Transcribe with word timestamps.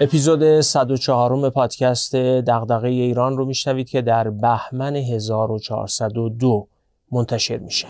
اپیزود 0.00 0.60
104 0.60 1.50
پادکست 1.50 2.16
دغدغه 2.16 2.88
ایران 2.88 3.36
رو 3.36 3.44
میشنوید 3.44 3.88
که 3.88 4.02
در 4.02 4.30
بهمن 4.30 4.96
1402 4.96 6.68
منتشر 7.12 7.58
میشه. 7.58 7.86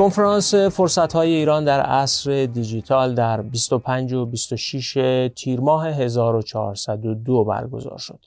کنفرانس 0.00 0.54
فرصت 0.54 1.12
های 1.12 1.34
ایران 1.34 1.64
در 1.64 1.80
عصر 1.80 2.46
دیجیتال 2.46 3.14
در 3.14 3.42
25 3.42 4.12
و 4.12 4.26
26 4.26 5.30
تیر 5.36 5.60
ماه 5.60 5.86
1402 5.86 7.44
برگزار 7.44 7.98
شد. 7.98 8.18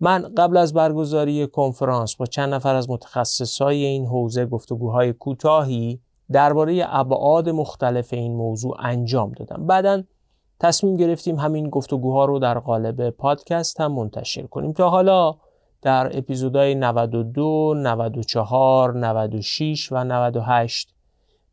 من 0.00 0.34
قبل 0.36 0.56
از 0.56 0.74
برگزاری 0.74 1.46
کنفرانس 1.46 2.16
با 2.16 2.26
چند 2.26 2.54
نفر 2.54 2.74
از 2.74 2.90
متخصصای 2.90 3.84
این 3.84 4.06
حوزه 4.06 4.46
گفتگوهای 4.46 5.12
کوتاهی 5.12 6.00
درباره 6.32 6.84
ابعاد 6.88 7.48
مختلف 7.48 8.12
این 8.12 8.36
موضوع 8.36 8.76
انجام 8.80 9.32
دادم. 9.32 9.66
بعدا 9.66 10.02
تصمیم 10.60 10.96
گرفتیم 10.96 11.36
همین 11.36 11.70
گفتگوها 11.70 12.24
رو 12.24 12.38
در 12.38 12.58
قالب 12.58 13.10
پادکست 13.10 13.80
هم 13.80 13.92
منتشر 13.92 14.42
کنیم 14.42 14.72
تا 14.72 14.90
حالا 14.90 15.36
در 15.82 16.18
اپیزودهای 16.18 16.74
92, 16.74 17.74
94, 17.76 18.98
96 18.98 19.92
و 19.92 20.04
98 20.04 20.94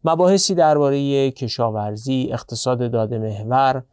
مباحثی 0.04 0.56
درباره 0.56 1.32
کشاورزی، 1.32 2.30
اقتصاد 2.32 2.92
داده 2.92 3.20
محور، 3.20 3.84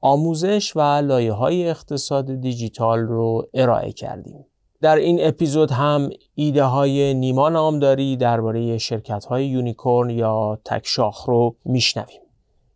آموزش 0.00 0.76
و 0.76 0.80
لایه 0.80 1.32
های 1.32 1.68
اقتصاد 1.68 2.40
دیجیتال 2.40 2.98
رو 2.98 3.48
ارائه 3.54 3.92
کردیم. 3.92 4.46
در 4.80 4.96
این 4.96 5.18
اپیزود 5.20 5.70
هم 5.70 6.10
ایده 6.34 6.64
های 6.64 7.14
نیما 7.14 7.48
نامداری 7.48 8.16
درباره 8.16 8.78
شرکت 8.78 9.24
های 9.24 9.46
یونیکورن 9.46 10.10
یا 10.10 10.58
تکشاخ 10.64 11.24
رو 11.24 11.56
میشنویم. 11.64 12.20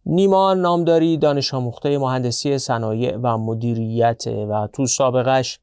نیما 0.07 0.55
نامداری 0.55 1.17
دانش 1.17 1.55
آموخته 1.55 1.99
مهندسی 1.99 2.59
صنایع 2.59 3.17
و 3.17 3.39
مدیریت 3.39 4.25
و 4.27 4.69
تو 4.73 4.87
سابقش 4.87 5.59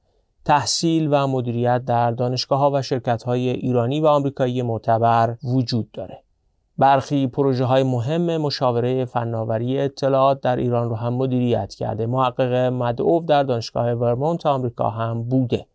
تحصیل 0.46 1.08
و 1.12 1.28
مدیریت 1.28 1.86
در 1.86 2.12
دانشگاه 2.12 2.60
ها 2.60 2.72
و 2.74 2.82
شرکت 2.82 3.24
های 3.24 3.50
ایرانی 3.50 4.00
و 4.00 4.08
آمریکایی 4.08 4.62
معتبر 4.62 5.38
وجود 5.44 5.92
داره. 5.92 6.24
برخی 6.78 7.28
پروژه 7.28 7.66
های 7.66 7.84
مهم 7.84 8.38
مشاوره 8.38 9.06
فناوری 9.06 9.80
اطلاعات 9.80 10.42
در 10.42 10.56
ایران 10.56 10.90
رو 10.90 10.96
هم 10.96 11.14
مدیریت 11.14 11.74
کرده. 11.74 12.06
محقق 12.06 12.54
مدعو 12.54 13.20
در 13.20 13.44
دانشگاه 13.44 13.92
ورمونت 13.92 14.46
آمریکا 14.46 14.90
هم 14.90 15.24
بوده. 15.24 15.66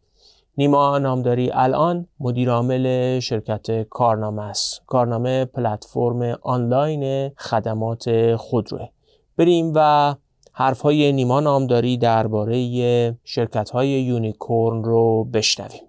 نیما 0.59 0.98
نامداری 0.98 1.50
الان 1.53 2.06
مدیرعامل 2.20 3.19
شرکت 3.20 3.83
کارنامه 3.83 4.42
است. 4.42 4.83
کارنامه 4.86 5.44
پلتفرم 5.44 6.39
آنلاین 6.42 7.28
خدمات 7.28 8.37
خودروه. 8.37 8.89
بریم 9.37 9.72
و 9.75 10.14
حرف 10.53 10.81
های 10.81 11.12
نیما 11.12 11.41
نامداری 11.41 11.97
درباره 11.97 13.19
شرکت 13.25 13.70
های 13.70 13.89
یونیکورن 13.89 14.84
رو 14.84 15.25
بشنویم. 15.25 15.81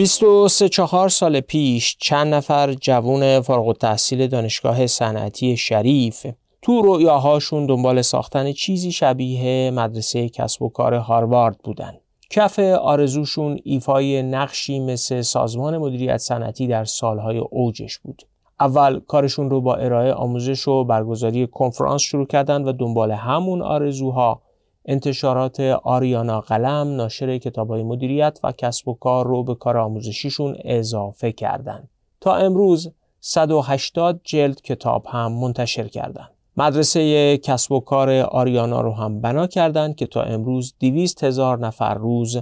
23 0.00 0.68
چهار 0.68 1.08
سال 1.08 1.40
پیش 1.40 1.96
چند 1.98 2.34
نفر 2.34 2.72
جوون 2.72 3.40
فارغ 3.40 3.68
التحصیل 3.68 4.26
دانشگاه 4.26 4.86
صنعتی 4.86 5.56
شریف 5.56 6.26
تو 6.62 6.82
رؤیاهاشون 6.82 7.66
دنبال 7.66 8.02
ساختن 8.02 8.52
چیزی 8.52 8.92
شبیه 8.92 9.70
مدرسه 9.70 10.28
کسب 10.28 10.62
و 10.62 10.68
کار 10.68 10.94
هاروارد 10.94 11.58
بودن. 11.64 11.92
کف 12.30 12.58
آرزوشون 12.58 13.58
ایفای 13.64 14.22
نقشی 14.22 14.80
مثل 14.80 15.20
سازمان 15.20 15.78
مدیریت 15.78 16.16
صنعتی 16.16 16.66
در 16.66 16.84
سالهای 16.84 17.38
اوجش 17.38 17.98
بود. 17.98 18.22
اول 18.60 19.00
کارشون 19.00 19.50
رو 19.50 19.60
با 19.60 19.74
ارائه 19.74 20.12
آموزش 20.12 20.68
و 20.68 20.84
برگزاری 20.84 21.46
کنفرانس 21.46 22.02
شروع 22.02 22.26
کردن 22.26 22.62
و 22.64 22.72
دنبال 22.72 23.10
همون 23.10 23.62
آرزوها 23.62 24.42
انتشارات 24.90 25.60
آریانا 25.82 26.40
قلم 26.40 26.96
ناشر 26.96 27.38
کتابهای 27.38 27.82
مدیریت 27.82 28.40
و 28.44 28.52
کسب 28.52 28.88
و 28.88 28.94
کار 28.94 29.26
رو 29.26 29.44
به 29.44 29.54
کار 29.54 29.78
آموزشیشون 29.78 30.56
اضافه 30.64 31.32
کردند. 31.32 31.88
تا 32.20 32.34
امروز 32.34 32.90
180 33.20 34.20
جلد 34.24 34.60
کتاب 34.60 35.06
هم 35.06 35.32
منتشر 35.32 35.88
کردند. 35.88 36.30
مدرسه 36.56 37.38
کسب 37.38 37.72
و 37.72 37.80
کار 37.80 38.10
آریانا 38.10 38.80
رو 38.80 38.92
هم 38.92 39.20
بنا 39.20 39.46
کردند 39.46 39.96
که 39.96 40.06
تا 40.06 40.22
امروز 40.22 40.74
200 40.80 41.24
هزار 41.24 41.58
نفر 41.58 41.94
روز 41.94 42.38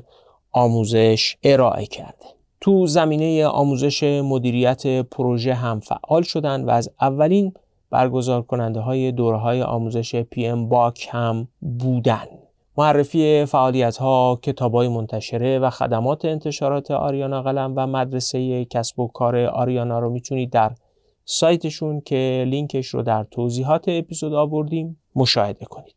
آموزش 0.52 1.36
ارائه 1.42 1.86
کرده. 1.86 2.26
تو 2.60 2.86
زمینه 2.86 3.46
آموزش 3.46 4.02
مدیریت 4.24 4.86
پروژه 4.86 5.54
هم 5.54 5.80
فعال 5.80 6.22
شدند 6.22 6.68
و 6.68 6.70
از 6.70 6.90
اولین 7.00 7.52
برگزار 7.90 8.42
کننده 8.42 8.80
های 8.80 9.12
دوره 9.12 9.38
های 9.38 9.62
آموزش 9.62 10.16
پی 10.16 10.46
ام 10.46 10.68
باک 10.68 11.08
هم 11.10 11.48
بودن. 11.60 12.26
معرفی 12.78 13.44
فعالیت 13.44 13.96
ها 13.96 14.38
کتاب 14.42 14.74
های 14.74 14.88
منتشره 14.88 15.58
و 15.58 15.70
خدمات 15.70 16.24
انتشارات 16.24 16.90
آریانا 16.90 17.42
قلم 17.42 17.72
و 17.76 17.86
مدرسه 17.86 18.64
کسب 18.64 19.00
و 19.00 19.08
کار 19.08 19.36
آریانا 19.36 19.98
رو 19.98 20.10
می‌تونید 20.10 20.50
در 20.50 20.72
سایتشون 21.24 22.00
که 22.00 22.44
لینکش 22.46 22.86
رو 22.86 23.02
در 23.02 23.24
توضیحات 23.24 23.84
اپیزود 23.88 24.34
آوردیم 24.34 25.00
مشاهده 25.14 25.64
کنید. 25.64 25.94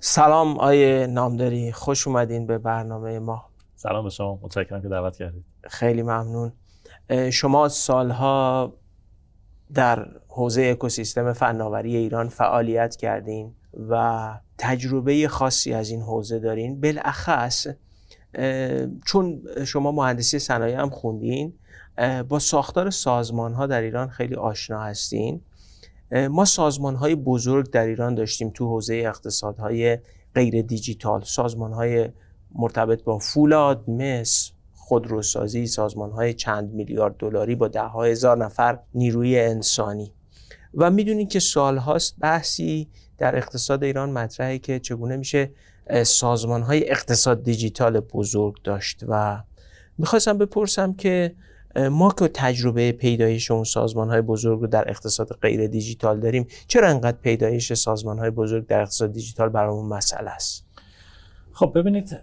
سلام 0.00 0.58
آیه 0.58 1.06
نامداری 1.06 1.72
خوش 1.72 2.06
اومدین 2.06 2.46
به 2.46 2.58
برنامه 2.58 3.18
ما. 3.18 3.53
سلام 3.84 4.04
به 4.04 4.10
شما 4.10 4.38
متشکرم 4.42 4.82
که 4.82 4.88
دعوت 4.88 5.16
کردید. 5.16 5.44
خیلی 5.64 6.02
ممنون. 6.02 6.52
شما 7.32 7.68
سالها 7.68 8.72
در 9.74 10.06
حوزه 10.28 10.62
اکوسیستم 10.62 11.32
فناوری 11.32 11.96
ایران 11.96 12.28
فعالیت 12.28 12.96
کردین 12.96 13.54
و 13.88 14.34
تجربه 14.58 15.28
خاصی 15.28 15.72
از 15.72 15.90
این 15.90 16.02
حوزه 16.02 16.38
دارین. 16.38 16.80
بالاخص 16.80 17.66
چون 19.06 19.42
شما 19.66 19.92
مهندسی 19.92 20.38
صنایع 20.38 20.80
هم 20.80 20.90
خوندین 20.90 21.52
با 22.28 22.38
ساختار 22.38 22.90
سازمان 22.90 23.52
ها 23.54 23.66
در 23.66 23.82
ایران 23.82 24.08
خیلی 24.08 24.34
آشنا 24.34 24.82
هستین. 24.82 25.40
ما 26.30 26.44
سازمان 26.44 26.94
های 26.96 27.14
بزرگ 27.14 27.70
در 27.70 27.86
ایران 27.86 28.14
داشتیم 28.14 28.50
تو 28.50 28.68
حوزه 28.68 28.94
اقتصادهای 28.94 29.98
غیر 30.34 30.62
دیجیتال 30.62 31.22
سازمان 31.24 31.72
های 31.72 32.08
مرتبط 32.54 33.02
با 33.02 33.18
فولاد، 33.18 33.90
مس، 33.90 34.50
خودروسازی، 34.72 35.66
سازمان 35.66 36.10
های 36.10 36.34
چند 36.34 36.72
میلیارد 36.72 37.16
دلاری 37.16 37.54
با 37.54 37.68
ده 37.68 37.88
هزار 37.88 38.44
نفر 38.44 38.78
نیروی 38.94 39.40
انسانی. 39.40 40.12
و 40.74 40.90
می‌دونید 40.90 41.28
که 41.28 41.40
سالهاست 41.40 42.14
بحثی 42.20 42.88
در 43.18 43.36
اقتصاد 43.36 43.84
ایران 43.84 44.10
مطرحه 44.10 44.58
که 44.58 44.78
چگونه 44.78 45.16
میشه 45.16 45.50
سازمان 46.02 46.62
های 46.62 46.90
اقتصاد 46.90 47.42
دیجیتال 47.42 48.00
بزرگ 48.00 48.54
داشت. 48.64 49.04
و 49.08 49.42
می‌خواستم 49.98 50.38
بپرسم 50.38 50.92
که 50.92 51.34
ما 51.76 52.14
که 52.18 52.28
تجربه 52.34 52.92
پیدایش 52.92 53.50
اون 53.50 53.64
سازمان 53.64 54.08
های 54.08 54.20
بزرگ 54.20 54.60
رو 54.60 54.66
در 54.66 54.90
اقتصاد 54.90 55.38
غیر 55.42 55.66
دیجیتال 55.66 56.20
داریم 56.20 56.46
چرا 56.66 56.88
انقدر 56.88 57.16
پیدایش 57.16 57.72
سازمان 57.72 58.18
های 58.18 58.30
بزرگ 58.30 58.66
در 58.66 58.80
اقتصاد 58.80 59.12
دیجیتال 59.12 59.48
برامون 59.48 59.86
مسئله 59.86 60.30
است؟ 60.30 60.63
خب 61.54 61.72
ببینید 61.74 62.20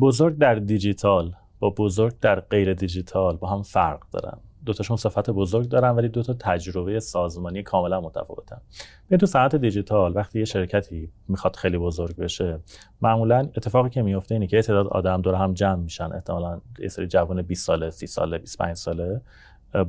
بزرگ 0.00 0.38
در 0.38 0.54
دیجیتال 0.54 1.34
با 1.58 1.70
بزرگ 1.70 2.12
در 2.20 2.40
غیر 2.40 2.74
دیجیتال 2.74 3.36
با 3.36 3.48
هم 3.48 3.62
فرق 3.62 4.00
دارن. 4.12 4.38
دوتاشون 4.66 4.96
صفت 4.96 5.30
بزرگ 5.30 5.68
دارن 5.68 5.90
ولی 5.90 6.08
دوتا 6.08 6.34
تجربه 6.34 7.00
سازمانی 7.00 7.62
کاملا 7.62 8.00
متفاوتن. 8.00 8.60
به 9.08 9.16
تو 9.16 9.26
صنعت 9.26 9.56
دیجیتال 9.56 10.16
وقتی 10.16 10.38
یه 10.38 10.44
شرکتی 10.44 11.12
می‌خواد 11.28 11.56
خیلی 11.56 11.78
بزرگ 11.78 12.16
بشه 12.16 12.60
معمولا 13.02 13.38
اتفاقی 13.38 13.90
که 13.90 14.02
میفته 14.02 14.34
اینه 14.34 14.46
که 14.46 14.62
تعداد 14.62 14.86
آدم 14.86 15.22
دور 15.22 15.34
هم 15.34 15.54
جمع 15.54 15.82
میشن. 15.82 16.12
احتمالا 16.12 16.60
یه 16.78 16.88
سری 16.88 17.06
جوان 17.06 17.42
20 17.42 17.66
ساله 17.66 17.90
30 17.90 18.06
ساله 18.06 18.38
25 18.38 18.76
ساله. 18.76 19.20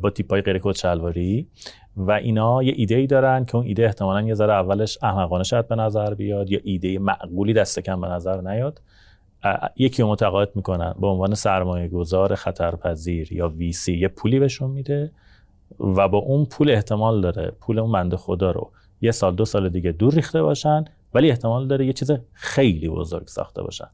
با 0.01 0.09
تیپای 0.09 0.41
غیر 0.41 0.57
کد 0.57 0.75
شلواری. 0.75 1.47
و 1.97 2.11
اینا 2.11 2.63
یه 2.63 2.73
ایده 2.75 2.95
ای 2.95 3.07
دارن 3.07 3.45
که 3.45 3.55
اون 3.55 3.65
ایده 3.65 3.85
احتمالا 3.85 4.21
یه 4.21 4.33
ذره 4.33 4.53
اولش 4.53 4.97
احمقانه 5.01 5.43
شاید 5.43 5.67
به 5.67 5.75
نظر 5.75 6.13
بیاد 6.13 6.51
یا 6.51 6.59
ایده 6.63 6.99
معقولی 6.99 7.53
دست 7.53 7.79
کم 7.79 8.01
به 8.01 8.07
نظر 8.07 8.41
نیاد. 8.41 8.81
یکی 9.77 10.01
رو 10.01 10.09
متقاعد 10.09 10.49
می‌کنن 10.55 10.95
به 11.01 11.07
عنوان 11.07 11.35
سرمایه 11.35 11.87
گذار 11.87 12.35
خطرپذیر 12.35 13.33
یا 13.33 13.47
ویسی 13.47 13.97
یه 13.97 14.07
پولی 14.07 14.39
بهشون 14.39 14.71
میده 14.71 15.11
و 15.79 16.07
با 16.07 16.17
اون 16.17 16.45
پول 16.45 16.69
احتمال 16.69 17.21
داره. 17.21 17.51
پول 17.61 17.79
اون 17.79 17.91
بنده 17.91 18.17
خدا 18.17 18.51
رو 18.51 18.71
یه 19.01 19.11
سال 19.11 19.35
دو 19.35 19.45
سال 19.45 19.69
دیگه 19.69 19.91
دور 19.91 20.13
ریخته 20.13 20.41
باشن 20.41 20.85
ولی 21.13 21.29
احتمال 21.29 21.67
داره 21.67 21.85
یه 21.85 21.93
چیز 21.93 22.11
خیلی 22.33 22.89
بزرگ 22.89 23.27
ساخته 23.27 23.61
باشن. 23.61 23.87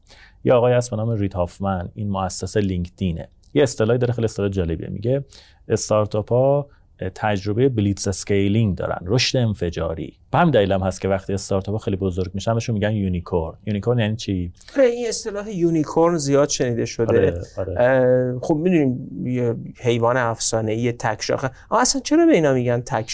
یه 0.44 0.56
آقایی 0.56 0.72
هست 0.72 0.90
به 0.90 0.96
نام 0.96 1.10
رید 1.10 1.34
هافمن. 1.34 1.88
این 1.94 2.10
مؤسس 2.10 2.60
لینکدینه. 2.60 3.28
یه 3.54 3.62
اصطلاحی 3.62 3.98
داره 3.98 4.12
خیلی 4.12 4.24
اصطلاح 4.24 4.48
جالبیه. 4.48 4.88
میگه 4.88 5.24
استارتاپ 5.68 6.32
ها 6.32 6.68
تجربه 7.14 7.68
blitzscaling 7.68 8.76
دارن. 8.76 8.98
رشد 9.06 9.38
انفجاری. 9.38 10.18
به 10.30 10.38
همین 10.38 10.50
دلیلم 10.50 10.82
هست 10.82 11.00
که 11.00 11.08
وقتی 11.08 11.32
استارتاپ 11.32 11.76
خیلی 11.76 11.96
بزرگ 11.96 12.30
میشن 12.34 12.54
بهشون 12.54 12.74
میگن 12.74 12.92
unicorn. 12.92 13.58
unicorn 13.66 13.98
یعنی 13.98 14.16
چی؟ 14.16 14.52
آره 14.76 14.86
این 14.86 15.08
اصطلاح 15.08 15.50
unicorn 15.50 16.16
زیاد 16.16 16.48
شنیده 16.48 16.84
شده. 16.84 17.42
آره، 17.58 17.74
آره. 17.76 18.38
خب 18.42 18.54
می‌دونیم 18.54 19.08
یه 19.24 19.54
حیوان 19.76 20.16
افسانه‌ای 20.16 20.92
تک 20.92 21.22
شاخه. 21.22 21.50
اصلا 21.70 22.00
چرا 22.00 22.26
به 22.26 22.32
اینا 22.32 22.54
میگن 22.54 22.80
تک 22.80 23.08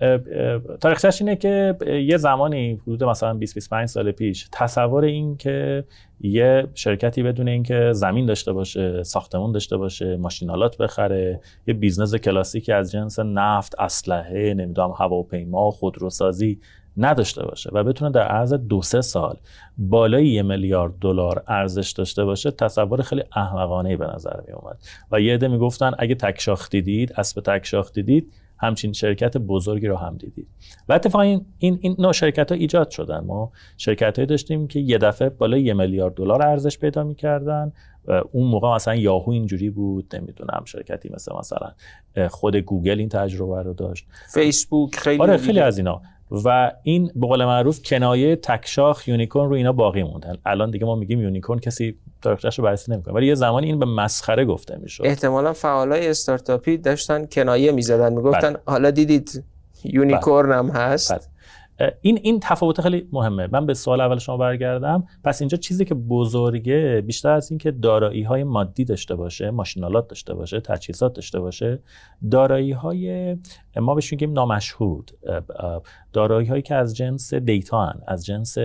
شاخ 0.00 0.78
تاریخش 0.80 1.22
اینه 1.22 1.36
که 1.36 1.76
یه 2.06 2.16
زمانی 2.16 2.78
حدود 2.82 3.04
مثلا 3.04 3.34
20 3.34 3.54
25 3.54 3.88
سال 3.88 4.12
پیش 4.12 4.48
تصور 4.52 5.04
این 5.04 5.36
که 5.36 5.84
یه 6.20 6.66
شرکتی 6.74 7.22
بدون 7.22 7.48
اینکه 7.48 7.92
زمین 7.92 8.26
داشته 8.26 8.52
باشه 8.52 9.02
ساختمون 9.02 9.52
داشته 9.52 9.76
باشه 9.76 10.16
ماشین‌آلات 10.16 10.76
بخره 10.76 11.40
یه 11.66 11.74
business 11.74 12.14
کلاسیکی 12.14 12.72
از 12.72 12.92
جنس 12.92 13.18
نفت 13.18 13.80
اسلحه 13.80 14.54
نمی‌دونم 14.54 14.90
هواپیما 14.90 15.70
خودروسازی 15.70 16.60
نداشته 16.96 17.46
باشه 17.46 17.70
و 17.72 17.84
بتونه 17.84 18.10
در 18.10 18.28
عرض 18.28 18.52
دو 18.52 18.82
سه 18.82 19.00
سال 19.00 19.36
بالای 19.78 20.28
یه 20.28 20.42
میلیارد 20.42 20.92
دلار 21.00 21.42
ارزش 21.48 21.90
داشته 21.90 22.24
باشه 22.24 22.50
تصور 22.50 23.02
خیلی 23.02 23.22
احمقانه 23.36 23.96
به 23.96 24.06
نظر 24.14 24.40
می 24.46 24.52
اومد 24.52 24.78
و 25.12 25.20
یه 25.20 25.34
عده 25.34 25.48
می‌گفتن 25.48 25.92
اگه 25.98 26.14
تکشاخ 26.14 26.70
دیدید 26.70 27.12
اسب 27.16 27.40
تکشاخ 27.40 27.92
دیدید 27.92 28.32
همچین 28.60 28.92
شرکت 28.92 29.36
بزرگی 29.36 29.86
رو 29.86 29.96
هم 29.96 30.16
دیدید 30.16 30.48
و 30.88 30.92
اتفاقا 30.92 31.22
این 31.22 31.46
این, 31.58 31.78
این 31.80 31.96
نوع 31.98 32.12
شرکت 32.12 32.52
ها 32.52 32.58
ایجاد 32.58 32.90
شدن. 32.90 33.20
ما 33.24 33.52
شرکت 33.76 34.16
هایی 34.16 34.26
داشتیم 34.26 34.66
که 34.66 34.80
یه 34.80 34.98
دفعه 34.98 35.28
بالای 35.28 35.62
یه 35.62 35.74
میلیارد 35.74 36.14
دلار 36.14 36.46
ارزش 36.46 36.78
پیدا 36.78 37.04
می‌کردن. 37.04 37.72
اون 38.32 38.50
موقع 38.50 38.74
مثلا 38.74 38.94
یاهو 38.94 39.30
اینجوری 39.30 39.70
بود 39.70 40.16
نمی‌دونم 40.16 40.62
شرکتی 40.64 41.10
مثل 41.14 41.32
مثلا 41.38 41.72
خود 42.28 42.56
گوگل 42.56 42.98
این 42.98 43.08
تجربه 43.08 43.62
رو 43.62 43.74
داشت. 43.74 44.06
فیسبوک 44.34 44.96
خیلی 44.96 45.22
آره 45.22 45.36
خیلی 45.36 45.60
از 45.60 45.78
اینا. 45.78 46.02
و 46.30 46.72
این 46.82 47.10
به 47.16 47.26
قول 47.26 47.44
معروف 47.44 47.82
کنایه 47.82 48.36
تکشاخ 48.36 49.08
unicorn 49.08 49.48
رو 49.48 49.54
اینا 49.56 49.72
باقی 49.72 50.02
موندن 50.02 50.36
الان 50.46 50.70
دیگه 50.70 50.86
ما 50.86 50.94
میگیم 50.94 51.20
unicorn 51.20 51.58
کسی 51.58 51.96
تاریخش 52.22 52.58
رو 52.58 52.64
بررسی 52.64 52.92
نمی‌کنه 52.92 53.14
ولی 53.14 53.26
یه 53.26 53.34
زمانی 53.34 53.66
این 53.66 53.78
به 53.78 53.86
مسخره 53.86 54.44
گفته 54.44 54.76
می‌شد 54.76 55.06
احتمالا 55.06 55.52
فعالای 55.52 56.08
استارتاپی 56.08 56.76
داشتن 56.76 57.26
کنایه 57.26 57.72
می‌زدن 57.72 58.12
می‌گفتن 58.12 58.52
بله. 58.52 58.62
حالا 58.66 58.90
دیدید 58.90 59.44
unicorn 59.84 60.52
هم 60.58 60.68
هست 60.68 61.12
بله. 61.12 61.22
این 62.00 62.18
این 62.22 62.40
تفاوت 62.40 62.80
خیلی 62.80 63.08
مهمه 63.12 63.48
من 63.52 63.66
به 63.66 63.74
سوال 63.74 64.00
اول 64.00 64.18
شما 64.18 64.36
برگردم 64.36 65.06
پس 65.24 65.42
اینجا 65.42 65.56
چیزی 65.56 65.84
که 65.84 65.94
بزرگه 65.94 67.02
بیشتر 67.06 67.30
از 67.30 67.50
اینکه 67.50 67.70
دارایی 67.70 68.22
های 68.22 68.44
مادی 68.44 68.84
داشته 68.84 69.14
باشه 69.14 69.50
ماشین‌آلات 69.50 70.08
داشته 70.08 70.34
باشه 70.34 70.60
تجهیزات 70.60 71.12
داشته 71.12 71.40
باشه 71.40 71.82
دارایی 72.30 72.72
های 72.72 73.36
ما 73.76 73.94
بهش 73.94 74.12
میگیم 74.12 74.32
نامشهود 74.32 75.10
دارایی 76.12 76.48
هایی 76.48 76.62
که 76.62 76.74
از 76.74 76.96
جنس 76.96 77.34
data 77.34 77.84
هن. 77.84 78.00
از 78.06 78.26
جنس 78.26 78.58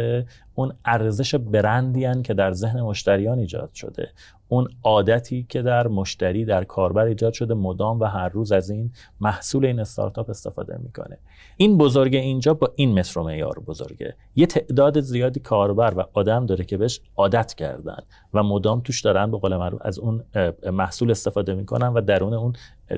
اون 0.56 0.74
ارزش 0.86 1.36
برندی 1.36 2.06
هن 2.06 2.22
که 2.22 2.34
در 2.34 2.52
ذهن 2.52 2.81
مشتریان 2.81 3.40
ایجاد 3.40 3.74
شده. 3.74 4.10
اون 4.48 4.68
عادتی 4.84 5.46
که 5.50 5.62
در 5.62 5.88
مشتری 5.88 6.46
در 6.46 6.63
کاربر 6.63 7.04
ایجاد 7.04 7.34
شده 7.34 7.54
مدام 7.54 8.00
و 8.00 8.06
هر 8.06 8.30
روز 8.30 8.52
از 8.52 8.69
این 8.69 8.92
محصول 9.19 9.66
این 9.66 9.80
استارتاپ 9.80 10.30
استفاده 10.30 10.78
می‌کنه. 10.84 11.18
این 11.57 11.78
بزرگ 11.78 12.16
اینجا 12.16 12.54
با 12.54 12.72
این 12.75 13.00
متر 13.00 13.22
معیار 13.22 13.60
بزرگه. 13.60 14.16
یه 14.36 14.46
تعداد 14.46 15.00
زیادی 15.00 15.40
کاربر 15.40 15.94
و 15.98 16.04
آدم 16.13 16.46
داره 16.46 16.66
که 16.66 16.78
بهش 16.78 17.02
عادت 17.16 17.54
کردن 17.54 18.00
و 18.34 18.44
مدام 18.44 18.81
توش 18.81 19.02
دارن 19.02 19.31
به 19.31 19.38
قول 19.38 19.57
معروف 19.57 19.81
از 19.84 20.00
اون 20.00 20.24
محصول 20.72 21.12
استفاده 21.12 21.54
می‌کنن 21.54 21.88
و 21.88 22.02
درون 22.02 22.34
اون 22.34 22.54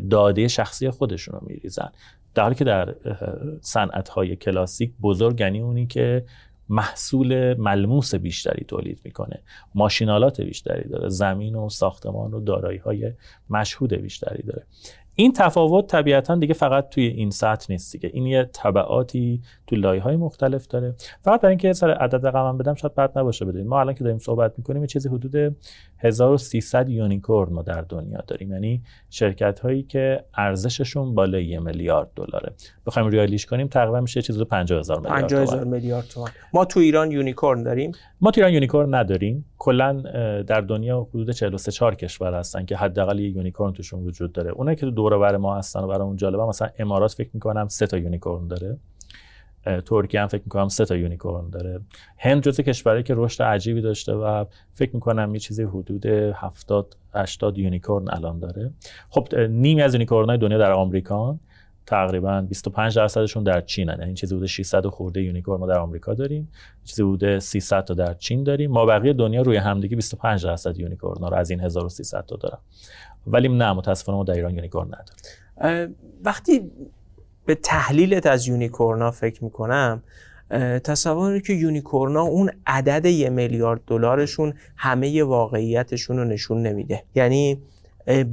داده 0.09 0.47
شخصی 0.47 0.89
خودشون 0.89 1.35
رو 1.35 1.47
میریزن. 1.47 1.89
در 2.35 2.43
حالی 2.43 2.55
که 2.55 2.63
در 2.63 2.95
صنعت 3.61 4.09
های 4.09 4.35
کلاسیک 4.35 4.93
بزرگ 5.01 5.39
یعنی 5.39 5.59
اونی 5.59 5.87
که 5.87 6.25
محصول 6.69 7.53
ملموس 7.53 8.15
بیشتری 8.15 8.65
تولید 8.65 9.01
می‌کنه. 9.03 9.41
ماشینالات 9.75 10.41
بیشتری 10.41 10.89
داره. 10.89 11.09
زمین 11.09 11.55
و 11.55 11.69
ساختمان 11.69 12.33
و 12.33 12.39
دارایی 12.39 12.77
های 12.77 13.13
مشهود 13.49 13.93
بیشتری 13.93 14.43
داره. 14.43 14.65
این 15.19 15.33
تفاوت 15.33 15.87
طبیعتا 15.87 16.35
دیگه 16.35 16.53
فقط 16.53 16.89
توی 16.89 17.05
این 17.05 17.29
سطح 17.29 17.65
نیست 17.69 17.91
دیگه. 17.91 18.09
این 18.13 18.25
یه 18.25 18.49
طبعاتی 18.53 19.41
تو 19.67 19.75
لایه 19.75 20.01
های 20.01 20.15
مختلف 20.15 20.67
داره. 20.67 20.95
فقط 21.21 21.41
برای 21.41 21.51
اینکه 21.51 21.73
سر 21.73 21.91
عدد 21.91 22.27
رقم 22.27 22.57
بدم 22.57 22.73
شاید 22.73 22.95
بد 22.95 23.17
نباشه 23.19 23.45
بدونید. 23.45 23.67
ما 23.67 23.79
الان 23.79 23.95
که 23.95 24.03
داریم 24.03 24.19
صحبت 24.19 24.53
می‌کنیم 24.57 24.81
یه 24.81 24.87
چیزی 24.87 25.09
حدود 25.09 25.55
1300 25.99 26.89
یونیکورن 26.89 27.53
ما 27.53 27.61
در 27.61 27.81
دنیا 27.81 28.23
داریم. 28.27 28.51
یعنی 28.51 28.81
شرکت 29.09 29.59
هایی 29.59 29.83
که 29.83 30.23
ارزششون 30.33 31.15
بالای 31.15 31.45
یه 31.45 31.59
میلیارد 31.59 32.09
دلاره. 32.15 32.53
بخوایم 32.85 33.09
ریالیش 33.09 33.45
کنیم 33.45 33.67
تقریبا 33.67 34.01
میشه 34.01 34.21
چیزی 34.21 34.45
50000 34.45 34.99
میلیارد 34.99 35.21
50000 35.21 35.63
میلیارد 35.63 36.05
تومان. 36.07 36.29
ما 36.53 36.65
تو 36.65 36.79
ایران 36.79 37.11
unicorn 37.11 37.63
داریم؟ 37.63 37.91
ما 38.21 38.31
تو 38.31 38.41
ایران 38.41 38.53
unicorn 38.53 38.95
نداریم. 38.95 39.45
کلا 39.57 39.93
در 40.47 40.61
دنیا 40.61 41.07
حدود 41.09 41.31
43 41.31 41.71
4 41.71 41.95
کشور 41.95 42.33
هستن 42.33 42.65
که 42.65 42.77
حداقل 42.77 43.19
یه 43.19 43.29
unicorn 43.29 43.73
توشون 43.73 44.03
وجود 44.03 44.31
داره. 44.31 44.51
اونایی 44.51 44.75
که 44.75 44.81
تو 44.81 44.91
دور 45.09 45.19
بر 45.19 45.37
ما 45.37 45.57
هستن 45.57 45.79
و 45.79 45.87
برامون 45.87 46.15
جالبه. 46.15 46.45
مثلا 46.45 46.69
امارات 46.79 47.11
فکر 47.13 47.29
می‌کنم 47.33 47.67
سه 47.67 47.87
تا 47.87 47.97
unicorn 47.97 48.47
داره. 48.47 48.77
ترکیه 49.85 50.21
هم 50.21 50.27
فکر 50.27 50.41
می‌کنم 50.45 50.67
سه 50.67 50.85
تا 50.85 50.95
unicorn 50.95 51.49
داره. 51.49 51.79
هند 52.17 52.43
جزو 52.43 52.63
کشوری 52.63 53.03
که 53.03 53.13
رشد 53.17 53.43
عجیبی 53.43 53.81
داشته 53.81 54.13
و 54.13 54.45
فکر 54.73 54.91
می‌کنم 54.93 55.33
یه 55.33 55.39
چیزی 55.39 55.63
حدود 55.63 56.05
70 56.05 56.95
80 57.13 57.57
unicorn 57.57 58.09
الان 58.09 58.39
داره. 58.39 58.71
خب 59.09 59.35
نیمی 59.35 59.81
از 59.81 59.93
unicorn 59.93 60.29
های 60.29 60.37
دنیا 60.37 60.57
در 60.57 60.71
آمریکا 60.71 61.39
تقریبا 61.85 62.41
25 62.41 62.95
درصدشون 62.95 63.43
در 63.43 63.61
چین 63.61 63.87
یعنی 63.87 64.13
چیزی 64.13 64.35
حدود 64.35 64.47
600 64.47 64.85
خورده 64.85 65.21
unicorn 65.21 65.59
ما 65.59 65.67
در 65.67 65.79
آمریکا 65.79 66.13
داریم. 66.13 66.51
چیزی 66.83 67.03
حدود 67.03 67.39
300 67.39 67.83
تا 67.83 67.93
در 67.93 68.13
چین 68.13 68.43
داریم. 68.43 68.71
ما 68.71 68.85
بقیه 68.85 69.13
دنیا 69.13 69.41
روی 69.41 69.57
همدیگه 69.57 69.95
25 69.95 70.45
درصد 70.45 70.79
unicorn 70.79 71.27
رو 71.27 71.33
از 71.33 71.49
این 71.49 71.59
1300 71.59 72.25
تا 72.25 72.35
دارم 72.35 72.59
ولی 73.27 73.47
نه 73.47 73.73
متاسفانه 73.73 74.17
ما 74.17 74.23
در 74.23 74.33
ایران 74.33 74.55
یونیکورن 74.55 74.87
نداریم. 74.87 75.95
وقتی 76.23 76.71
به 77.45 77.55
تحلیلت 77.55 78.25
از 78.25 78.47
unicorn 78.47 79.03
ا 79.03 79.11
فکر 79.11 79.43
می‌کنم 79.43 80.03
تصور 80.83 81.39
که 81.39 81.53
یونیکورنا 81.53 82.21
اون 82.21 82.51
عدد 82.67 83.05
یه 83.05 83.29
میلیارد 83.29 83.81
دلارشون 83.87 84.53
همه 84.75 85.23
واقعیتشون 85.23 86.17
رو 86.17 86.25
نشون 86.25 86.61
نمیده. 86.61 87.03
یعنی 87.15 87.61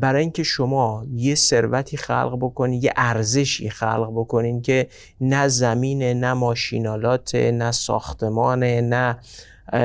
برای 0.00 0.20
اینکه 0.20 0.42
شما 0.42 1.06
یه 1.14 1.34
ثروتی 1.34 1.96
خلق 1.96 2.38
بکنید 2.40 2.84
یه 2.84 2.92
ارزشی 2.96 3.70
خلق 3.70 4.10
بکنین 4.10 4.62
که 4.62 4.88
نه 5.20 5.48
زمین 5.48 6.02
نه 6.02 6.32
ماشینالات 6.32 7.34
نه 7.34 7.70
ساختمان 7.70 8.64
نه 8.64 9.18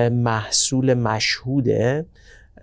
محصول 0.09 0.93
مشهوده 0.93 2.05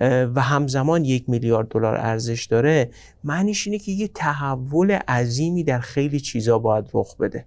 و 0.01 0.41
همزمان 0.41 1.05
یک 1.05 1.25
میلیارد 1.29 1.69
دلار 1.69 1.97
ارزش 1.97 2.45
داره 2.45 2.91
معنیش 3.25 3.67
اینه 3.67 3.79
که 3.79 3.93
یه 3.93 4.09
تحول 4.09 4.91
عظیمی 4.93 5.65
در 5.65 5.79
خیلی 5.79 6.21
چیزا 6.21 6.59
باید 6.59 6.91
رخ 6.95 7.17
بده. 7.17 7.45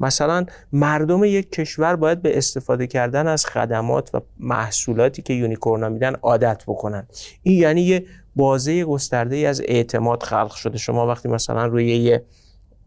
مثلا 0.00 0.46
مردم 0.72 1.24
یک 1.24 1.52
کشور 1.52 1.96
باید 1.96 2.22
به 2.22 2.38
استفاده 2.38 2.86
کردن 2.86 3.26
از 3.26 3.46
خدمات 3.46 4.14
و 4.14 4.20
محصولاتی 4.38 5.22
که 5.22 5.34
یونیکورنا 5.34 5.88
میدن 5.88 6.14
عادت 6.14 6.62
بکنن. 6.66 7.06
این 7.42 7.58
یعنی 7.58 7.82
یه 7.82 8.04
بازه 8.36 8.84
گسترده 8.84 9.36
از 9.36 9.62
اعتماد 9.64 10.22
خلق 10.22 10.54
شده. 10.54 10.78
شما 10.78 11.06
وقتی 11.06 11.28
مثلا 11.28 11.66
روی 11.66 11.96
یه 11.96 12.24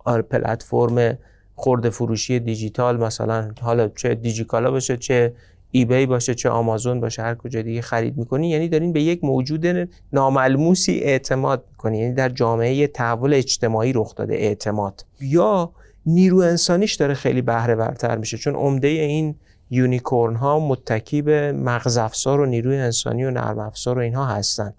پلتفرم 0.05 1.17
خورده 1.55 1.89
فروشی 1.89 2.39
دیجیتال 2.39 2.97
مثلا 2.97 3.51
حالا 3.61 3.87
چه 3.87 4.15
دیجیکالا 4.15 4.71
باشه 4.71 4.97
چه 4.97 5.33
ایبی 5.75 6.05
باشه 6.05 6.35
چه 6.35 6.49
آمازون 6.49 6.99
باشه 6.99 7.21
هر 7.21 7.35
کجا 7.35 7.61
دیگه 7.61 7.81
خرید 7.81 8.17
می‌کنی 8.17 8.49
یعنی 8.49 8.67
دارین 8.67 8.93
به 8.93 9.01
یک 9.01 9.23
موجود 9.23 9.89
ناملموسی 10.13 10.99
اعتماد 10.99 11.63
می‌کنی. 11.71 11.99
یعنی 11.99 12.13
در 12.13 12.29
جامعه 12.29 12.87
تحول 12.87 13.33
اجتماعی 13.33 13.93
رخ 13.93 14.15
داده 14.15 14.33
اعتماد. 14.35 15.05
یا 15.21 15.71
نیرو 16.05 16.37
انسانیش 16.37 16.93
داره 16.93 17.13
خیلی 17.13 17.41
بهره 17.41 17.75
ورتر 17.75 18.17
میشه 18.17 18.37
چون 18.37 18.55
عمده 18.55 18.87
این 18.87 19.35
یونیکورن 19.69 20.35
ها 20.35 20.59
متکی 20.59 21.21
به 21.21 21.51
مغز 21.51 21.97
افزار 21.97 22.39
و 22.39 22.45
نیروی 22.45 22.77
انسانی 22.77 23.23
و 23.23 23.31
نرم 23.31 23.59
افزار 23.59 23.97
و 23.97 24.01
اینها 24.01 24.25
هستن. 24.25 24.73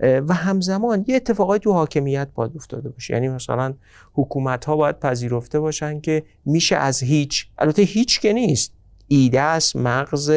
و 0.00 0.34
همزمان 0.34 1.04
یه 1.08 1.16
اتفاقای 1.16 1.58
تو 1.58 1.72
حاکمیت 1.72 2.28
باید 2.34 2.52
افتاده 2.56 2.88
باشه. 2.88 3.14
یعنی 3.14 3.28
مثلا 3.28 3.74
حکومت 4.14 4.64
ها 4.64 4.76
باید 4.76 4.98
پذیرفته 4.98 5.60
باشن 5.60 6.00
که 6.00 6.22
میشه 6.44 6.76
از 6.76 7.02
هیچ 7.02 7.46
البته 7.58 7.82
هیچ 7.82 8.20
که 8.20 8.32
نیست. 8.32 8.72
ایده 9.08 9.40
است 9.40 9.76
مغز 9.76 10.30